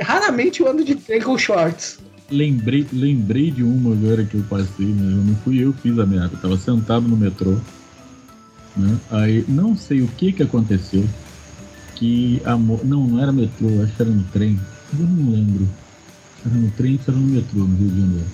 [0.00, 1.98] Raramente eu ando de trem com shorts.
[2.30, 5.12] Lembrei, lembrei de uma agora que eu passei, né?
[5.12, 6.34] Eu não fui eu que fiz a merda.
[6.34, 7.56] Eu tava sentado no metrô.
[8.76, 8.98] Né?
[9.10, 11.08] Aí não sei o que que aconteceu.
[11.94, 12.80] Que a mo...
[12.84, 14.60] Não, não era metrô, acho que era no trem.
[14.92, 15.66] Eu não lembro.
[16.44, 18.28] Era no trem, era no metrô, no Rio de Janeiro.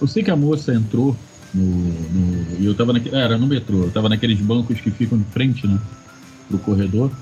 [0.00, 1.16] Eu sei que a moça entrou
[1.54, 1.64] no.
[1.64, 2.60] no...
[2.60, 3.14] E eu tava naquele.
[3.14, 5.78] Era no metrô, eu tava naqueles bancos que ficam de frente, né?
[6.48, 7.12] Pro corredor.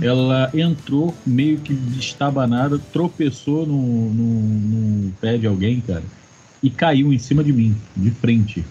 [0.00, 4.40] Ela entrou meio que destabanada, tropeçou no, no,
[5.04, 6.02] no pé de alguém, cara,
[6.62, 8.64] e caiu em cima de mim, de frente.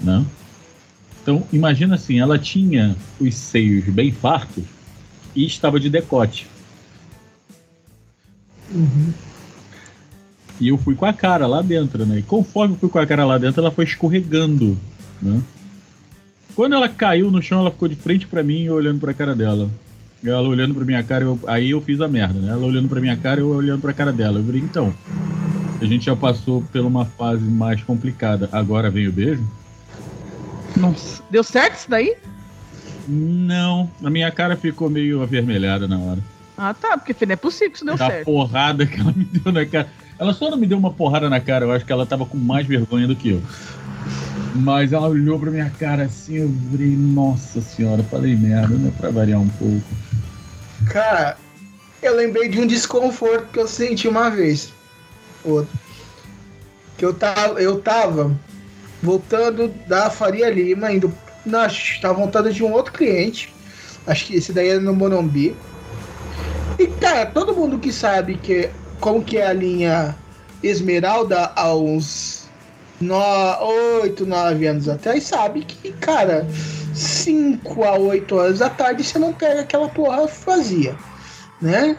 [0.00, 0.24] Né?
[1.22, 4.64] Então, imagina assim, ela tinha os seios bem fartos
[5.34, 6.46] e estava de decote.
[10.60, 12.18] E eu fui com a cara lá dentro, né?
[12.18, 14.78] E conforme eu fui com a cara lá dentro, ela foi escorregando,
[15.20, 15.42] né?
[16.54, 19.68] Quando ela caiu no chão, ela ficou de frente pra mim olhando pra cara dela.
[20.24, 22.50] Ela olhando pra minha cara, eu- aí eu fiz a merda, né?
[22.52, 24.38] Ela olhando pra minha cara e eu olhando pra cara dela.
[24.38, 24.94] Eu falei, então,
[25.80, 28.48] a gente já passou por uma fase mais complicada.
[28.50, 29.42] Agora vem o beijo?
[30.76, 31.22] Nossa.
[31.30, 32.16] Deu certo isso daí?
[33.06, 36.18] Não, a minha cara ficou meio avermelhada na hora.
[36.56, 36.96] Ah, tá.
[36.96, 38.24] Porque não é possível que isso deu da certo.
[38.24, 39.88] porrada que ela me deu na cara.
[40.18, 42.38] Ela só não me deu uma porrada na cara, eu acho que ela tava com
[42.38, 43.42] mais vergonha do que eu.
[44.54, 48.92] Mas ela olhou pra minha cara assim, eu falei, nossa senhora, falei merda, né?
[48.96, 49.82] Pra variar um pouco.
[50.90, 51.36] Cara,
[52.02, 54.72] eu lembrei de um desconforto que eu senti uma vez.
[55.44, 55.72] Outro.
[56.96, 58.34] Que eu tava, eu tava
[59.02, 61.12] voltando da Faria Lima, indo.
[61.44, 61.66] Não,
[62.00, 63.52] tava voltando de um outro cliente.
[64.06, 65.56] Acho que esse daí era no Morumbi.
[66.78, 68.70] E, cara, todo mundo que sabe que,
[69.00, 70.16] como que é a linha
[70.62, 72.48] Esmeralda há uns
[73.00, 76.46] 8, 9 anos atrás, sabe que, cara,
[76.94, 80.94] 5 a 8 horas da tarde você não pega aquela porra vazia,
[81.60, 81.96] né?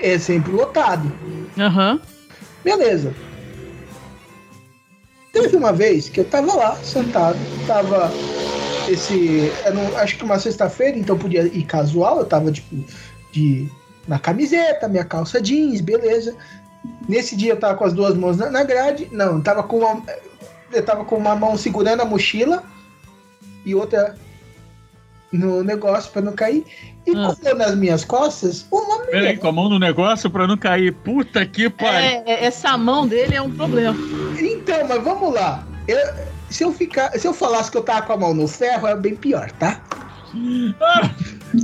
[0.00, 1.10] É sempre lotado.
[1.56, 1.92] Aham.
[1.92, 2.00] Uhum.
[2.64, 3.14] Beleza.
[5.32, 8.10] Teve uma vez que eu tava lá, sentado, tava
[8.88, 9.52] esse.
[9.72, 12.74] Não, acho que uma sexta-feira, então podia ir casual, eu tava tipo
[13.32, 13.70] de.
[14.08, 16.34] na camiseta, minha calça jeans, beleza.
[17.08, 19.08] Nesse dia eu tava com as duas mãos na, na grade.
[19.12, 20.02] Não, tava com uma.
[20.72, 22.64] Eu tava com uma mão segurando a mochila
[23.66, 24.14] e outra
[25.32, 26.64] no negócio para não cair.
[27.06, 27.34] E ah.
[27.34, 29.10] colou nas minhas costas uma mulher.
[29.10, 30.92] Peraí, com a mão no negócio para não cair.
[30.92, 32.22] Puta que pariu.
[32.26, 33.96] É, essa mão dele é um problema.
[34.40, 35.66] Então, mas vamos lá.
[35.86, 35.98] Eu,
[36.48, 38.96] se, eu ficar, se eu falasse que eu tava com a mão no ferro, é
[38.96, 39.80] bem pior, tá?
[40.80, 41.10] Ah,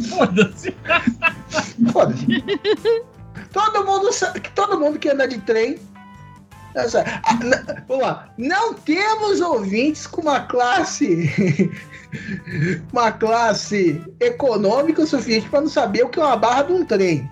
[0.08, 0.74] Foda-se.
[1.92, 2.44] Foda-se.
[3.52, 4.10] todo mundo,
[4.54, 5.78] todo mundo que anda de trem
[7.88, 8.28] vamos lá.
[8.38, 11.70] Não temos ouvintes com uma classe
[12.92, 16.84] uma classe econômica o suficiente para não saber o que é uma barra de um
[16.84, 17.28] trem.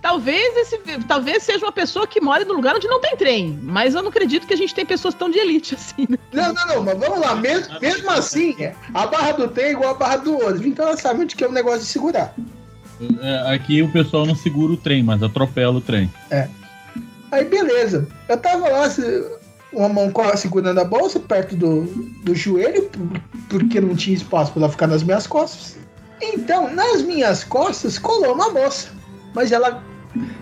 [0.00, 3.94] Talvez esse, talvez seja uma pessoa que mora no lugar onde não tem trem, mas
[3.94, 6.06] eu não acredito que a gente tem pessoas tão de elite assim.
[6.08, 6.18] Né?
[6.32, 8.56] Não, não, não, mas vamos lá, mesmo, mesmo assim,
[8.94, 11.44] a barra do trem é igual a barra do ônibus, então ela sabe onde que
[11.44, 12.34] é o negócio de segurar.
[13.20, 16.10] É, aqui o pessoal não segura o trem, mas atropela o trem.
[16.30, 16.48] É.
[17.30, 18.88] Aí beleza, eu tava lá,
[19.72, 21.82] uma mão segurando a bolsa perto do,
[22.24, 22.90] do joelho,
[23.48, 25.76] porque não tinha espaço para ela ficar nas minhas costas.
[26.20, 28.90] Então, nas minhas costas colou uma moça.
[29.34, 29.82] Mas ela.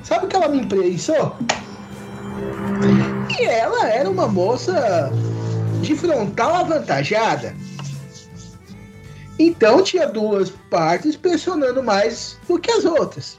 [0.03, 1.37] Sabe o que ela me imprensou?
[3.39, 5.13] E ela era uma moça
[5.83, 7.55] de frontal avantajada.
[9.39, 13.39] Então tinha duas partes pressionando mais do que as outras.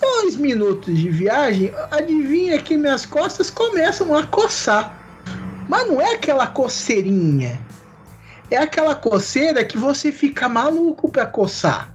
[0.00, 4.96] Dois minutos de viagem, adivinha que minhas costas começam a coçar.
[5.68, 7.60] Mas não é aquela coceirinha.
[8.50, 11.94] É aquela coceira que você fica maluco pra coçar.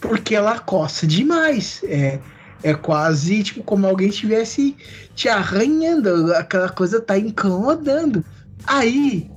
[0.00, 1.80] Porque ela coça demais.
[1.84, 2.18] É,
[2.62, 4.76] é quase tipo como alguém estivesse
[5.14, 6.34] te arranhando.
[6.34, 8.24] Aquela coisa tá incomodando.
[8.66, 9.30] Aí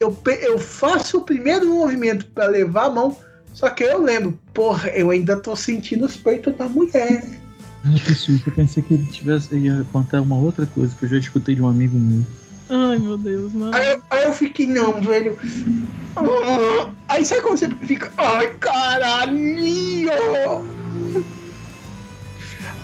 [0.00, 3.16] eu, eu faço o primeiro movimento para levar a mão.
[3.56, 7.24] Só que eu lembro, porra, eu ainda tô sentindo os peitos da mulher.
[7.82, 11.16] Ah, pessoal, eu pensei que ele tivesse, ia contar uma outra coisa que eu já
[11.16, 12.22] escutei de um amigo meu.
[12.68, 13.74] Ai, meu Deus, mano.
[13.74, 15.38] Aí, aí, eu fiquei, não, velho.
[17.08, 19.40] Aí sabe quando você fica, ai, caralho!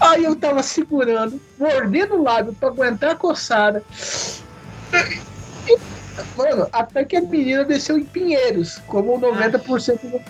[0.01, 3.83] Aí eu tava segurando, mordendo o lábio pra aguentar a coçada.
[6.35, 10.21] Mano, até que a menina desceu em Pinheiros, como 90% do.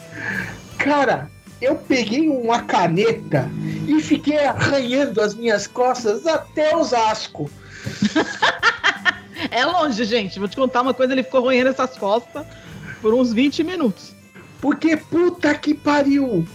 [0.78, 1.30] Cara,
[1.62, 3.50] eu peguei uma caneta
[3.88, 7.50] e fiquei arranhando as minhas costas até os ascos.
[9.52, 10.40] É longe, gente.
[10.40, 12.46] Vou te contar uma coisa, ele ficou roendo essas costas
[13.02, 14.16] por uns 20 minutos.
[14.62, 16.48] Porque puta que pariu!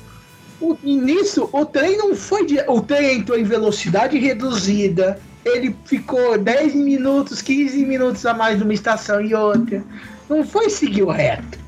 [0.61, 2.59] O, nisso, o trem não foi de.
[2.67, 5.21] O trem entrou em velocidade reduzida.
[5.49, 9.83] Ele ficou 10 minutos, 15 minutos a mais numa estação e outra.
[10.29, 11.59] Não foi seguir o reto.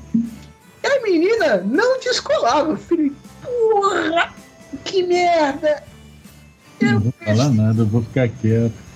[0.83, 2.75] E a menina não descolava.
[2.77, 4.33] Filho, porra!
[4.83, 5.83] Que merda!
[6.79, 8.91] Eu não vou falar nada, eu vou ficar quieto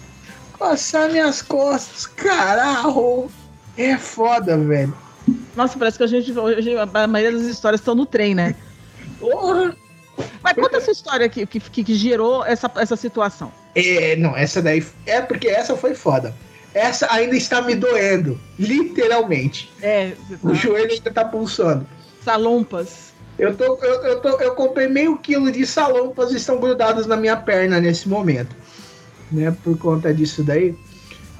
[0.57, 3.29] coçar minhas costas, caralho.
[3.77, 4.95] É foda, velho.
[5.55, 6.37] Nossa, parece que a gente.
[6.37, 8.55] Hoje, a maioria das histórias estão no trem, né?
[9.19, 9.75] Porra!
[10.41, 13.51] Mas conta essa história que, que, que, gerou essa, essa situação.
[13.75, 14.85] É, não, essa daí.
[15.05, 16.33] É porque essa foi foda.
[16.73, 18.39] Essa ainda está me doendo.
[18.57, 19.71] Literalmente.
[19.81, 20.13] É.
[20.41, 21.85] O joelho ainda tá pulsando.
[22.23, 23.13] Salompas.
[23.37, 27.17] Eu, tô, eu, eu, tô, eu comprei meio quilo de salompas e estão grudados na
[27.17, 28.55] minha perna nesse momento
[29.31, 29.55] né?
[29.63, 30.75] Por conta disso daí.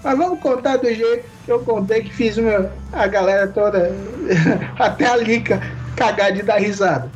[0.04, 3.92] Mas vamos contar do jeito que eu contei que fiz uma, a galera toda,
[4.78, 5.62] até a Lica,
[5.96, 7.10] cagar de dar risada.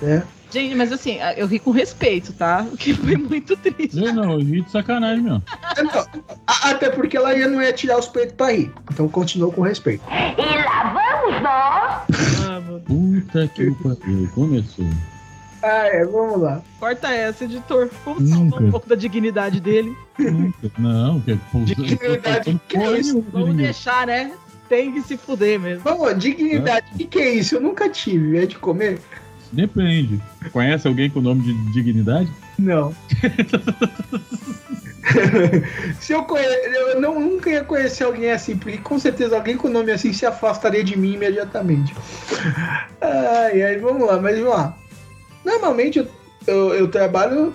[0.00, 0.22] Né?
[0.50, 2.66] Gente, mas assim, eu ri com respeito, tá?
[2.72, 4.02] O que foi muito triste.
[4.02, 5.42] Eu não, eu ri de sacanagem mesmo.
[5.76, 6.06] Não,
[6.46, 8.72] até porque ela ia, não ia tirar os peitos pra rir.
[8.90, 10.02] Então continuou com respeito.
[10.10, 12.46] E lá vamos nós!
[12.46, 14.86] Ah, Puta que pariu, começou.
[15.62, 16.62] Ah, é, vamos lá.
[16.78, 17.90] Corta essa, editor.
[18.04, 19.94] Vamos salvar um pouco da dignidade dele.
[20.18, 20.70] Nunca.
[20.78, 23.24] Não, que é Dignidade, que é isso?
[23.32, 24.32] Vamos deixar, né?
[24.68, 25.82] Tem que se fuder mesmo.
[25.82, 27.56] Vamos, dignidade, o que, que é isso?
[27.56, 29.00] Eu nunca tive, é de comer.
[29.52, 30.20] Depende.
[30.52, 32.30] Conhece alguém com o nome de dignidade?
[32.58, 32.94] Não.
[36.00, 39.68] se eu conhecer, eu não, nunca ia conhecer alguém assim, porque com certeza alguém com
[39.68, 41.94] nome assim se afastaria de mim imediatamente.
[43.00, 44.76] Ai, ai, vamos lá, mas vamos lá.
[45.44, 46.08] Normalmente eu,
[46.46, 47.54] eu, eu trabalho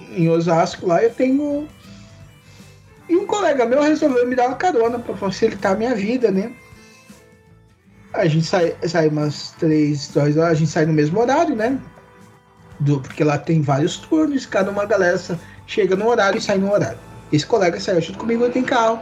[0.00, 1.66] em Osasco lá, eu tenho.
[3.08, 6.52] E um colega meu resolveu me dar uma carona para facilitar a minha vida, né?
[8.16, 11.78] A gente sai, sai umas três, duas horas, a gente sai no mesmo horário, né?
[12.80, 15.20] Do, porque lá tem vários turnos, cada uma galera
[15.66, 16.98] chega no horário e sai no horário.
[17.32, 19.00] Esse colega saiu junto comigo, eu tenho carro.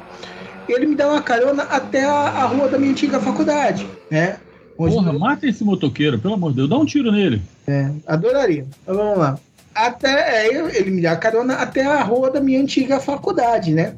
[0.68, 4.38] Ele me dá uma carona até a, a rua da minha antiga faculdade, né?
[4.78, 7.42] Onde Porra, mata esse motoqueiro, pelo amor de Deus, dá um tiro nele.
[7.66, 8.66] É, adoraria.
[8.82, 9.38] Então vamos lá.
[9.74, 13.94] Até é, ele me dá carona até a rua da minha antiga faculdade, né?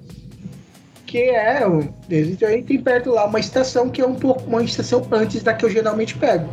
[1.06, 1.60] Que é,
[2.10, 5.54] então aí tem perto lá uma estação que é um pouco uma estação antes da
[5.54, 6.48] que eu geralmente pego.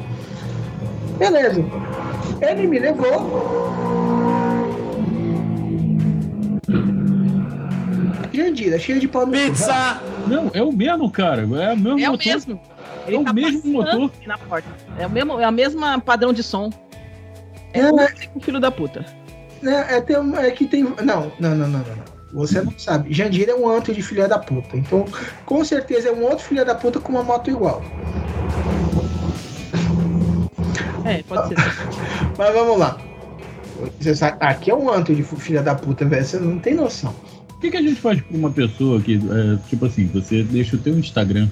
[1.17, 1.63] Beleza.
[2.39, 3.73] Ele me levou
[8.31, 10.01] Jandira, cheio de pau no Pizza!
[10.27, 11.41] Não, é o mesmo, cara.
[11.41, 11.47] É o
[11.77, 12.13] mesmo é motor.
[12.13, 12.59] o mesmo.
[13.07, 14.11] Ele é o tá mesmo motor.
[14.25, 14.69] Na porta.
[14.97, 16.69] É o mesmo, é a mesma padrão de som.
[17.73, 18.07] É, É, o né?
[18.41, 19.05] filho da puta.
[19.63, 20.83] É, é, tem, um- é que tem.
[20.83, 22.12] Não, não, não, não, não.
[22.33, 23.13] Você não sabe.
[23.13, 24.75] Jandira é um antro de filha da puta.
[24.75, 25.05] Então,
[25.45, 27.83] com certeza é um outro filho da puta com uma moto igual.
[31.05, 31.55] É, pode ser.
[32.37, 32.97] Mas vamos lá.
[33.99, 36.25] Você sabe, aqui é um antro de filha da puta, velho.
[36.25, 37.13] Você não tem noção.
[37.51, 40.75] O que, que a gente faz com uma pessoa que, é, tipo assim, você deixa
[40.75, 41.47] o teu Instagram.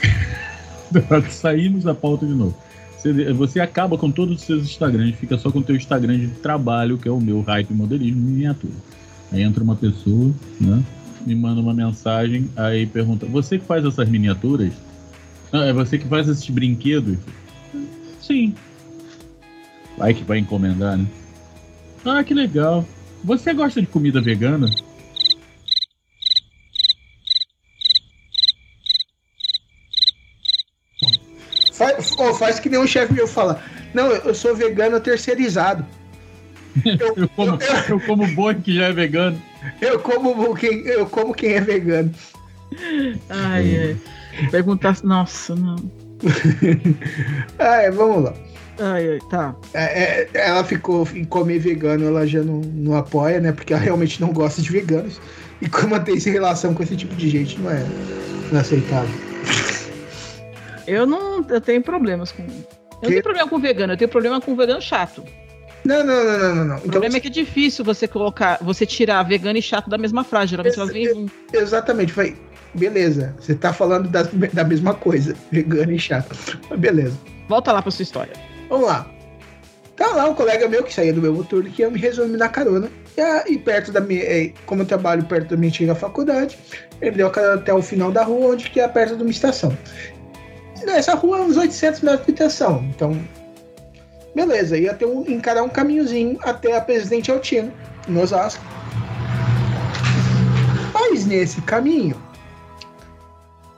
[1.30, 2.54] Saímos da pauta de novo.
[2.96, 6.28] Você, você acaba com todos os seus Instagrams, fica só com o teu Instagram de
[6.28, 8.72] trabalho, que é o meu hype modelismo miniatura.
[9.34, 10.80] Aí entra uma pessoa, né?
[11.26, 14.72] Me manda uma mensagem, aí pergunta: Você que faz essas miniaturas?
[15.52, 17.18] Não, é você que faz esses brinquedos?
[18.20, 18.54] Sim.
[19.98, 21.04] Vai que vai encomendar, né?
[22.04, 22.86] Ah, que legal.
[23.24, 24.70] Você gosta de comida vegana?
[31.72, 33.60] Faz, ô, faz que nem um chefe meu fala.
[33.92, 35.84] Não, eu sou vegano terceirizado.
[36.84, 37.58] Eu, Eu como,
[37.88, 39.40] eu como boi que já é vegano.
[39.80, 42.12] eu como quem, eu como quem é vegano.
[43.30, 43.96] Ai,
[44.40, 44.48] ai.
[44.50, 44.96] Perguntar.
[45.04, 45.76] Nossa, não.
[47.58, 48.34] Ah, é, vamos lá.
[48.80, 49.54] Ai, ai, tá.
[49.72, 53.52] É, é, ela ficou em comer vegano, ela já não, não apoia, né?
[53.52, 55.20] Porque ela realmente não gosta de veganos.
[55.62, 57.84] E como manter essa relação com esse tipo de gente não é,
[58.50, 59.14] não é aceitável.
[60.86, 61.46] Eu não.
[61.48, 62.42] Eu tenho problemas com.
[62.42, 63.08] Eu não Que?
[63.08, 65.22] tenho problema com vegano, eu tenho problema com vegano chato.
[65.84, 66.64] Não, não, não, não, não.
[66.64, 66.74] não.
[66.76, 69.98] O Então, problema é que é difícil você colocar, você tirar vegano e chato da
[69.98, 70.50] mesma frase.
[70.52, 71.32] Geralmente elas vêm junto.
[71.52, 72.36] exatamente, foi.
[72.74, 76.34] Beleza, você tá falando das- da mesma coisa, vegano e chato.
[76.68, 77.16] Mas beleza.
[77.48, 78.32] Volta lá pra sua história.
[78.68, 79.08] Vamos lá.
[79.96, 82.38] Tá lá um colega meu que saía do meu turno que ia me resolver me
[82.38, 82.90] dar carona.
[83.16, 84.22] E, a- e perto da minha.
[84.24, 86.58] eh, Como eu trabalho perto da minha antiga faculdade,
[87.00, 89.22] ele me deu a carona até o final da rua, onde que é perto de
[89.22, 89.76] uma estação.
[90.82, 92.84] E nessa rua é uns 800 metros de estação.
[92.92, 93.16] Então,
[94.34, 97.72] beleza, ia ter um, encarar um caminhozinho até a Presidente Altino,
[98.08, 98.62] em Osasco.
[100.92, 102.16] Mas nesse caminho,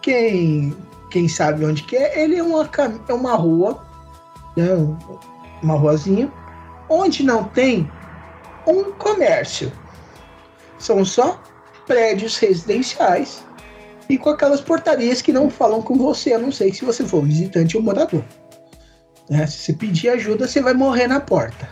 [0.03, 0.75] quem,
[1.11, 2.69] quem sabe onde que é, ele é uma,
[3.09, 3.85] é uma rua
[4.57, 4.97] né, um-
[5.63, 6.31] uma ruazinha,
[6.89, 7.91] onde não tem
[8.67, 9.71] um comércio.
[10.79, 11.41] São só
[11.87, 13.45] prédios residenciais
[14.09, 17.23] e com aquelas portarias que não falam com você, a não sei se você for
[17.25, 18.23] visitante ou morador.
[19.29, 21.68] Né, Se você pedir ajuda, você vai morrer na porta.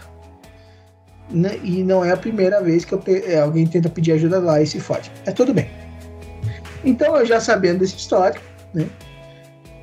[1.31, 4.61] Né, E não é a primeira vez que te- é, alguém tenta pedir ajuda lá
[4.61, 5.11] e se fode.
[5.25, 5.71] É tudo bem.
[6.85, 8.41] Então, eu já sabendo dessa história,
[8.75, 8.87] né?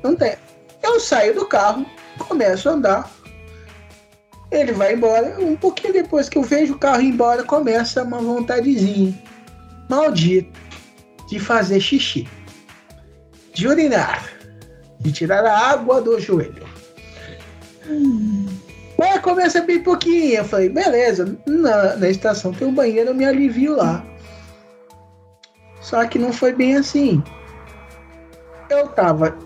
[0.04, 0.34] Não tem.
[0.82, 1.84] Eu saio do carro,
[2.18, 3.10] começo a andar.
[4.50, 5.36] Ele vai embora.
[5.40, 9.14] Um pouquinho depois que eu vejo o carro ir embora, começa uma vontadezinha
[9.88, 10.50] maldita
[11.28, 12.28] de fazer xixi,
[13.54, 14.28] de urinar,
[15.00, 16.66] de tirar a água do joelho.
[18.98, 20.36] Mas começa bem pouquinho.
[20.36, 24.04] Eu falei, beleza, na, na estação tem um banheiro, eu me alivio lá.
[25.80, 27.22] Só que não foi bem assim.
[28.70, 29.36] Eu tava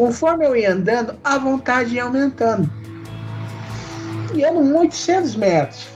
[0.00, 2.70] Conforme eu ia andando, a vontade ia aumentando.
[4.32, 5.88] E eram 800 metros.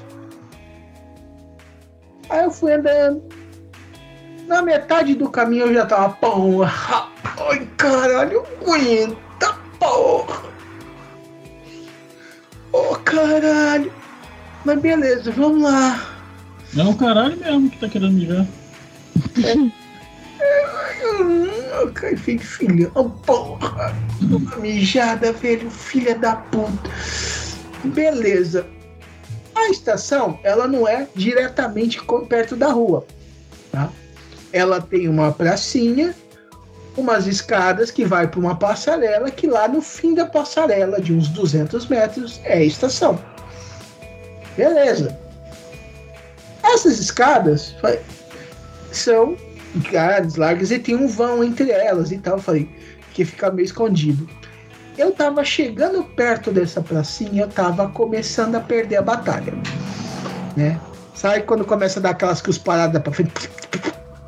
[2.28, 3.22] Aí eu fui andando.
[4.46, 7.08] Na metade do caminho eu já tava, porra,
[7.48, 10.23] ai caralho, aguenta, porra.
[13.14, 13.92] Caralho.
[14.64, 16.14] Mas beleza, vamos lá.
[16.76, 18.46] É o caralho mesmo que tá querendo mijar.
[19.46, 19.70] Hum,
[22.02, 23.94] Ai, filho, filho, oh, porra.
[24.20, 26.90] Uma mijada, velho, filha da puta.
[27.84, 28.66] Beleza.
[29.54, 33.06] A estação, ela não é diretamente perto da rua,
[33.70, 33.90] tá?
[34.52, 36.14] Ela tem uma pracinha,
[36.96, 41.28] umas escadas que vai para uma passarela, que lá no fim da passarela, de uns
[41.28, 43.18] 200 metros, é a estação.
[44.56, 45.18] Beleza.
[46.62, 47.74] Essas escadas
[48.92, 49.36] são
[49.76, 52.38] grandes, largas e tem um vão entre elas e tal.
[52.38, 52.68] Falei
[53.12, 54.28] que fica meio escondido.
[54.96, 59.52] Eu tava chegando perto dessa pracinha, eu tava começando a perder a batalha,
[60.56, 60.80] né?
[61.14, 63.50] Sabe quando começa a dar aquelas cusparadas pra frente?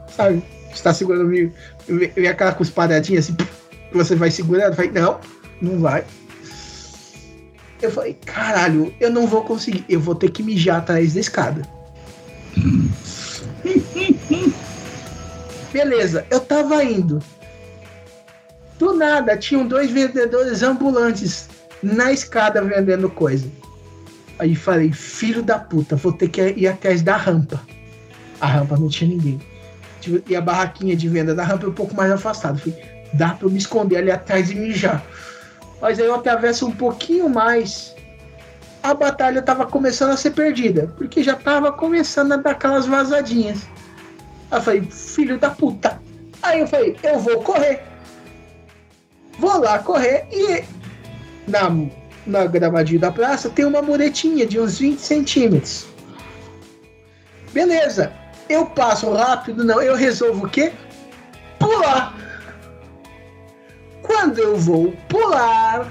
[0.09, 0.43] Sabe?
[0.77, 1.53] Você tá segurando meio,
[1.89, 3.35] vem aquela cusparadinha assim,
[3.93, 4.77] você vai segurando.
[4.77, 5.19] Falei, não,
[5.61, 6.05] não vai.
[7.81, 9.85] Eu falei, caralho, eu não vou conseguir.
[9.89, 11.63] Eu vou ter que mijar atrás da escada.
[15.73, 17.23] Beleza, eu tava indo.
[18.79, 21.49] Do nada, tinham dois vendedores ambulantes
[21.83, 23.49] na escada vendendo coisa.
[24.39, 27.63] Aí falei, filho da puta, vou ter que ir atrás da rampa.
[28.41, 29.41] A rampa não tinha ninguém.
[30.29, 32.59] E a barraquinha de venda da rampa é um pouco mais afastada.
[32.59, 32.83] Falei,
[33.13, 35.05] dá pra eu me esconder ali atrás e mijar.
[35.81, 37.95] Mas aí eu atravesso um pouquinho mais.
[38.83, 40.93] A batalha tava começando a ser perdida.
[40.97, 43.67] Porque já tava começando a dar aquelas vazadinhas.
[44.51, 46.01] Aí eu falei, filho da puta.
[46.43, 47.83] Aí eu falei, eu vou correr.
[49.39, 50.65] Vou lá correr e
[51.47, 51.71] na,
[52.27, 55.87] na gravadinha da praça tem uma muretinha de uns 20 centímetros.
[57.53, 58.13] Beleza.
[58.49, 59.83] Eu passo rápido, não.
[59.83, 60.73] Eu resolvo o quê?
[61.59, 62.15] Pular.
[64.03, 65.91] Quando eu vou pular,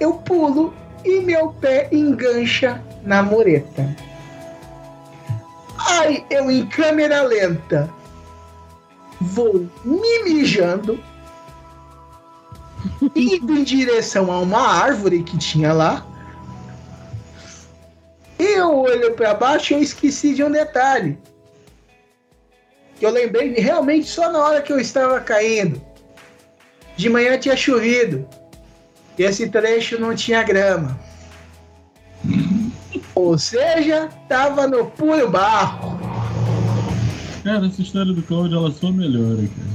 [0.00, 0.74] eu pulo
[1.04, 3.96] e meu pé engancha na mureta.
[5.88, 7.88] Aí eu, em câmera lenta,
[9.20, 10.98] vou me mijando,
[13.14, 16.04] indo em direção a uma árvore que tinha lá.
[18.42, 21.16] Eu olho para baixo e eu esqueci de um detalhe.
[23.00, 25.80] Eu lembrei realmente só na hora que eu estava caindo.
[26.96, 28.28] De manhã tinha chovido.
[29.16, 30.98] E esse trecho não tinha grama.
[33.14, 36.00] Ou seja, tava no puro barro.
[37.44, 39.72] Cara, essa história do Cláudio, ela só melhora, cara.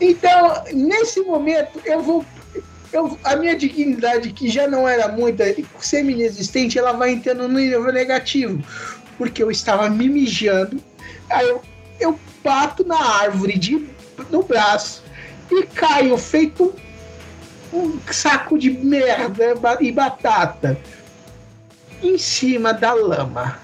[0.00, 2.24] Então, nesse momento, eu vou.
[2.92, 5.44] Eu, a minha dignidade, que já não era muita,
[5.78, 8.62] semi-inexistente, ela vai entrando no nível negativo.
[9.18, 10.80] Porque eu estava me mijando,
[11.28, 11.62] aí eu,
[12.00, 13.86] eu bato na árvore de,
[14.30, 15.02] no braço
[15.50, 16.74] e caio feito
[17.72, 20.78] um, saco de merda e batata
[22.02, 23.58] em cima da lama.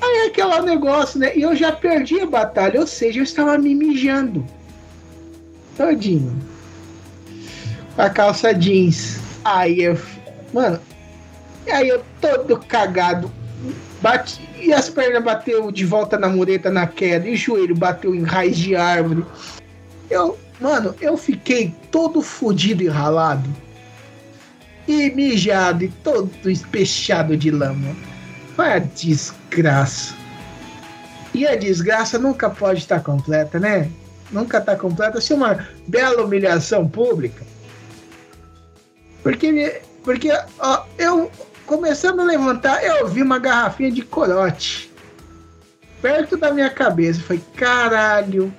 [0.00, 1.36] Aí é aquele negócio, né?
[1.36, 4.44] E eu já perdi a batalha, ou seja, eu estava me mijando.
[5.76, 6.47] Todinho.
[7.98, 9.18] A calça jeans.
[9.44, 9.98] Aí eu.
[10.54, 10.78] Mano.
[11.68, 13.30] Aí eu todo cagado.
[14.00, 17.28] Bati, e as pernas bateu de volta na mureta na queda.
[17.28, 19.26] E o joelho bateu em raiz de árvore.
[20.08, 20.38] Eu.
[20.60, 23.48] Mano, eu fiquei todo fodido e ralado.
[24.86, 27.94] E mijado e todo espechado de lama.
[28.54, 30.14] Foi a desgraça.
[31.34, 33.90] E a desgraça nunca pode estar completa, né?
[34.30, 37.47] Nunca está completa se uma bela humilhação pública.
[39.28, 41.30] Porque, porque ó, eu,
[41.66, 44.90] começando a levantar, eu vi uma garrafinha de corote
[46.00, 47.20] perto da minha cabeça.
[47.20, 48.50] Foi caralho.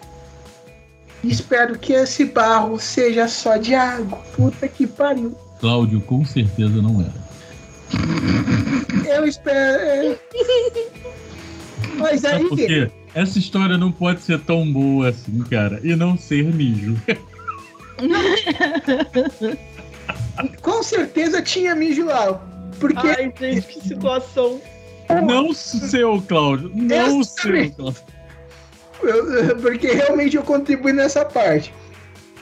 [1.24, 4.20] Espero que esse barro seja só de água.
[4.36, 5.36] Puta que pariu.
[5.60, 7.16] Cláudio, com certeza não era.
[9.18, 9.58] Eu espero.
[9.58, 10.20] é.
[11.98, 12.48] Mas aí.
[12.48, 12.92] por quê?
[13.16, 16.96] Essa história não pode ser tão boa assim, cara, e não ser mijo.
[20.62, 22.41] Com certeza tinha mijo lá.
[22.80, 23.07] Porque.
[23.07, 24.62] Ai, gente, que situação.
[25.26, 26.72] Não seu, Cláudio.
[26.74, 27.72] Não seu.
[27.72, 28.03] Cláudio.
[29.01, 31.74] Eu- porque realmente eu contribuí nessa parte.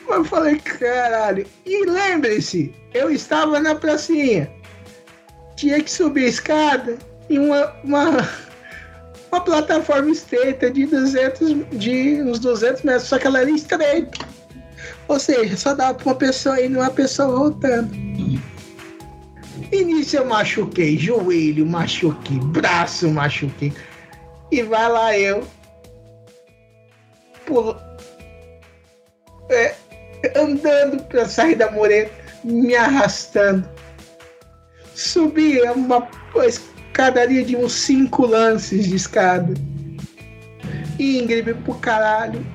[0.07, 1.45] Mas eu falei, caralho.
[1.65, 4.49] E lembre-se, eu estava na pracinha.
[5.55, 6.97] Tinha que subir a escada
[7.29, 8.29] em uma, uma,
[9.31, 14.25] uma plataforma estreita de 200, de uns 200 metros, só que ela era estreita.
[15.07, 17.95] Ou seja, só dava para uma pessoa indo e uma pessoa voltando.
[19.71, 23.73] Nisso eu machuquei joelho, machuquei braço, machuquei.
[24.51, 25.45] E vai lá eu,
[27.45, 27.75] pulo,
[29.49, 29.75] é,
[30.35, 32.11] andando para sair da mureta,
[32.43, 33.67] me arrastando.
[34.93, 36.07] Subi uma
[36.45, 39.53] escadaria de uns cinco lances de escada.
[40.99, 42.45] Íngreme pro caralho.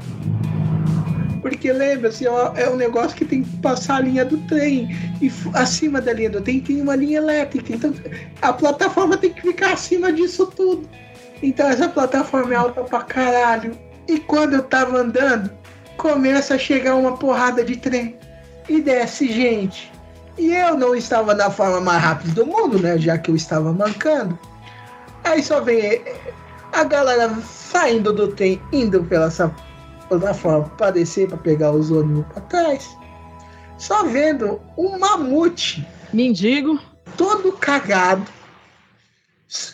[1.43, 2.25] Porque lembra, assim,
[2.55, 4.89] é um negócio que tem que passar a linha do trem.
[5.21, 7.75] E acima da linha do trem tem uma linha elétrica.
[7.75, 7.93] Então
[8.41, 10.89] a plataforma tem que ficar acima disso tudo.
[11.43, 13.77] Então essa plataforma é alta pra caralho.
[14.07, 15.51] E quando eu tava andando,
[15.97, 18.17] começa a chegar uma porrada de trem.
[18.69, 19.93] E desce gente.
[20.39, 22.97] E eu não estava na forma mais rápida do mundo, né?
[22.97, 24.39] Já que eu estava mancando.
[25.25, 26.21] Aí só vem eh,
[26.73, 29.53] a galera saindo do trem, indo pela essa
[30.19, 32.97] plataforma para descer, para pegar os ônibus para trás.
[33.79, 36.79] Só vendo um mamute Mendigo.
[37.17, 38.27] todo cagado.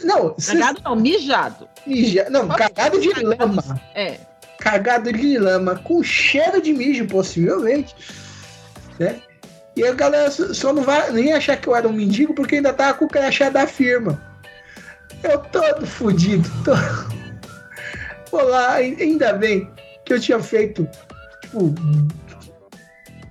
[0.03, 1.69] Não, Cagado não, mijado.
[1.87, 3.63] mija- não, cagado de lama.
[3.95, 4.19] É.
[4.59, 7.95] Cagado de lama, com cheiro de mijo, possivelmente.
[8.99, 9.21] Né?
[9.77, 12.73] E a galera só não vai nem achar que eu era um mendigo porque ainda
[12.73, 14.21] tava com o crachá da firma.
[15.23, 16.49] Eu todo fudido.
[16.65, 16.73] Tô...
[18.33, 19.71] Vou lá, ai- ainda bem
[20.09, 20.89] que eu tinha feito.
[21.43, 21.75] Tipo.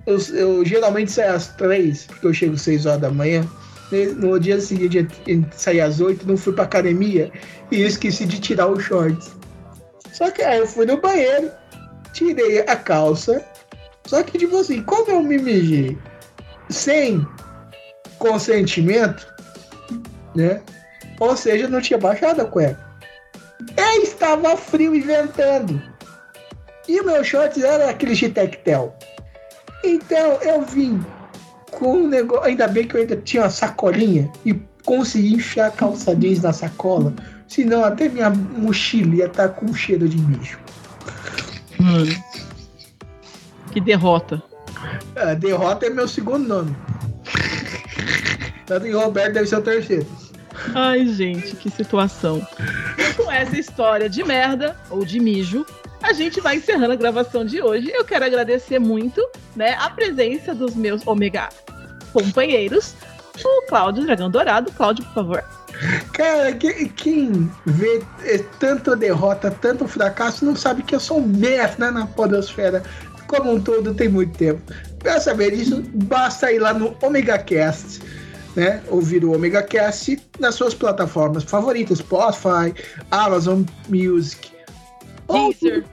[0.06, 3.46] Eu, eu geralmente saio às três, porque eu chego às seis horas da manhã.
[4.16, 7.30] No dia seguinte eu saí às oito, não fui pra academia
[7.70, 9.34] e eu esqueci de tirar os shorts.
[10.12, 11.50] Só que aí eu fui no banheiro,
[12.12, 13.44] tirei a calça.
[14.06, 15.98] Só que, tipo assim, como eu me mijei
[16.70, 17.26] sem
[18.18, 19.26] consentimento,
[20.34, 20.62] né?
[21.20, 22.88] Ou seja, não tinha baixado a cueca.
[23.76, 25.82] E estava frio e ventando.
[26.88, 28.96] E o meu shorts era aquele de tectel.
[29.84, 31.04] Então eu vim
[31.70, 32.44] com um negócio.
[32.44, 36.52] Ainda bem que eu ainda tinha uma sacolinha e consegui enfiar a calça jeans na
[36.52, 37.12] sacola.
[37.46, 40.58] Senão até minha mochila ia estar com cheiro de mijo.
[43.72, 44.42] Que derrota.
[45.16, 46.76] A derrota é meu segundo nome.
[48.66, 50.06] Tanto que o Roberto deve ser o terceiro.
[50.74, 52.46] Ai, gente, que situação.
[53.16, 55.64] Com essa história de merda, ou de mijo,
[56.02, 57.90] a gente vai encerrando a gravação de hoje.
[57.92, 59.26] Eu quero agradecer muito
[59.56, 61.48] né, a presença dos meus ômega
[62.12, 62.94] companheiros,
[63.44, 64.72] o Cláudio Dragão Dourado.
[64.72, 65.44] Cláudio, por favor.
[66.12, 71.90] Cara, que- quem vê eh, tanto derrota, tanto fracasso, não sabe que eu sou merda
[71.90, 72.82] na podosfera
[73.28, 74.60] como um todo tem muito tempo.
[74.98, 78.00] Pra saber isso, basta ir lá no Omega Cast,
[78.56, 78.82] né?
[78.88, 82.74] Ouvir o Omega Cast nas suas plataformas favoritas, Spotify,
[83.10, 84.50] Amazon Music.
[85.28, 85.84] Deezer.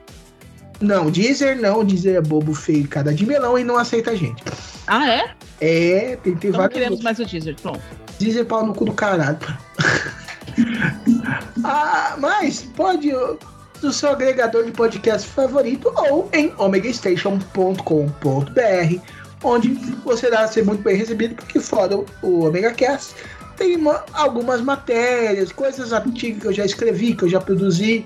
[0.81, 4.43] Não, Deezer não, Deezer é bobo feio, cada de melão e não aceita a gente.
[4.87, 5.31] Ah, é?
[5.61, 6.73] É, tem, tem Então não vários.
[6.77, 7.55] queremos mais o Deezer.
[7.61, 7.81] Pronto.
[8.19, 9.37] Deezer pau no cu do caralho.
[11.63, 13.11] ah, mas pode
[13.81, 19.01] do seu agregador de podcast favorito ou em omegastation.com.br,
[19.43, 19.69] onde
[20.03, 23.13] você irá ser muito bem recebido, porque fora o- o Omega Cast
[23.57, 28.05] tem uma- algumas matérias, coisas antigas que eu já escrevi, que eu já produzi,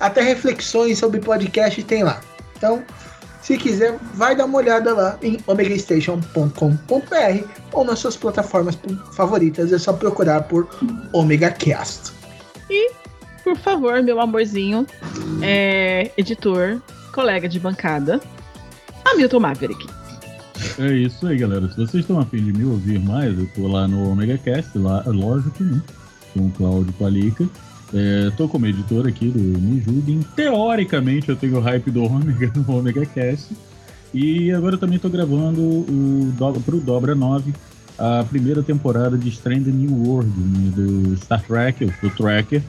[0.00, 2.20] até reflexões sobre podcast tem lá.
[2.56, 2.82] Então,
[3.42, 8.78] se quiser, vai dar uma olhada lá em omegastation.com.br ou nas suas plataformas
[9.12, 9.72] favoritas.
[9.72, 10.68] É só procurar por
[11.12, 12.12] Omega Cast.
[12.68, 12.90] E,
[13.42, 14.86] por favor, meu amorzinho,
[15.42, 16.80] é, editor,
[17.12, 18.20] colega de bancada,
[19.04, 19.86] Hamilton Maverick.
[20.78, 21.68] É isso aí, galera.
[21.68, 25.02] Se vocês estão afim de me ouvir mais, eu tô lá no Omega Cast, lá,
[25.06, 25.80] lógico, né?
[26.34, 27.48] Com o Cláudio Palica.
[27.92, 30.20] É, tô como editor aqui do Me Julguem.
[30.36, 33.48] Teoricamente, eu tenho o hype do Omega no Omega Cast.
[34.14, 37.52] E agora eu também tô gravando o, do- pro Dobra 9,
[37.98, 42.62] a primeira temporada de Strange New World, né, do Star Trek, do Tracker,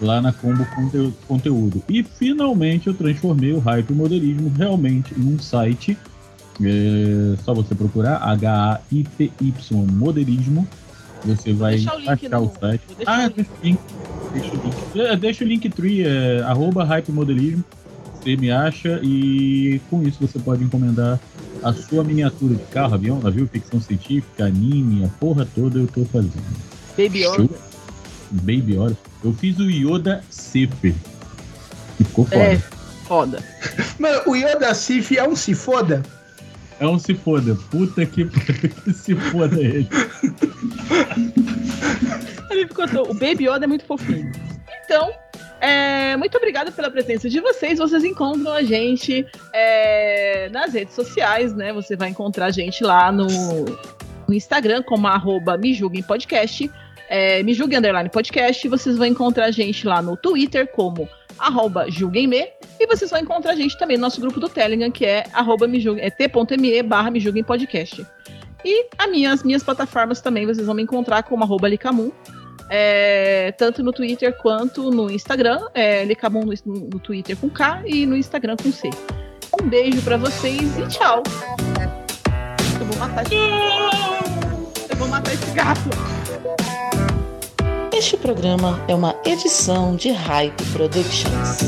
[0.00, 1.82] lá na Combo Conte- Conteúdo.
[1.88, 5.96] E finalmente eu transformei o hype modelismo realmente num site
[6.62, 9.52] é só você procurar H-A-I-P-Y
[9.92, 10.66] modelismo.
[11.24, 12.82] Você vai deixar o achar no- o site.
[13.06, 13.30] Ah,
[13.62, 13.78] link.
[14.34, 14.62] Deixa o link.
[14.62, 15.00] Deixa o link.
[15.00, 17.64] É, Deixa o Linktree, é, arroba hype modelismo.
[18.20, 21.20] Você me acha e com isso você pode encomendar
[21.62, 26.04] a sua miniatura de carro, avião, navio, ficção científica, anime, a porra toda eu tô
[26.06, 26.32] fazendo.
[26.96, 27.42] Baby Show.
[27.42, 27.58] Yoda.
[28.30, 28.96] Baby Yoda.
[29.22, 30.94] Eu fiz o Yoda Cep.
[31.98, 32.42] Ficou foda.
[32.42, 32.56] É,
[33.06, 33.42] foda.
[33.98, 36.02] Mano, o Yoda Sif é um se foda.
[36.80, 37.54] É um se foda.
[37.70, 39.88] Puta que que se foda ele.
[42.54, 44.30] Ele ficou tão- O Baby Yoda é muito fofinho.
[44.84, 45.10] Então,
[45.60, 47.78] é, muito obrigada pela presença de vocês.
[47.78, 51.72] Vocês encontram a gente é, nas redes sociais, né?
[51.72, 53.26] Você vai encontrar a gente lá no,
[54.28, 55.72] no Instagram como arroba me
[57.08, 57.42] é,
[57.78, 58.68] underline podcast.
[58.68, 61.08] Vocês vão encontrar a gente lá no Twitter como
[61.38, 62.46] arroba julguemme.
[62.78, 65.66] E vocês vão encontrar a gente também no nosso grupo do Telegram, que é arroba
[65.98, 67.20] é t.me barra me.
[68.64, 72.10] E as minhas, minhas plataformas também, vocês vão me encontrar como arroba Licamun.
[72.70, 75.60] É, tanto no Twitter quanto no Instagram.
[75.74, 78.90] É, Licabum no, no Twitter com K e no Instagram com C.
[79.60, 81.22] Um beijo pra vocês e tchau.
[82.80, 83.34] Eu vou matar esse...
[83.34, 85.90] Eu vou matar esse gato.
[87.92, 91.58] Este programa é uma edição de Hype Productions.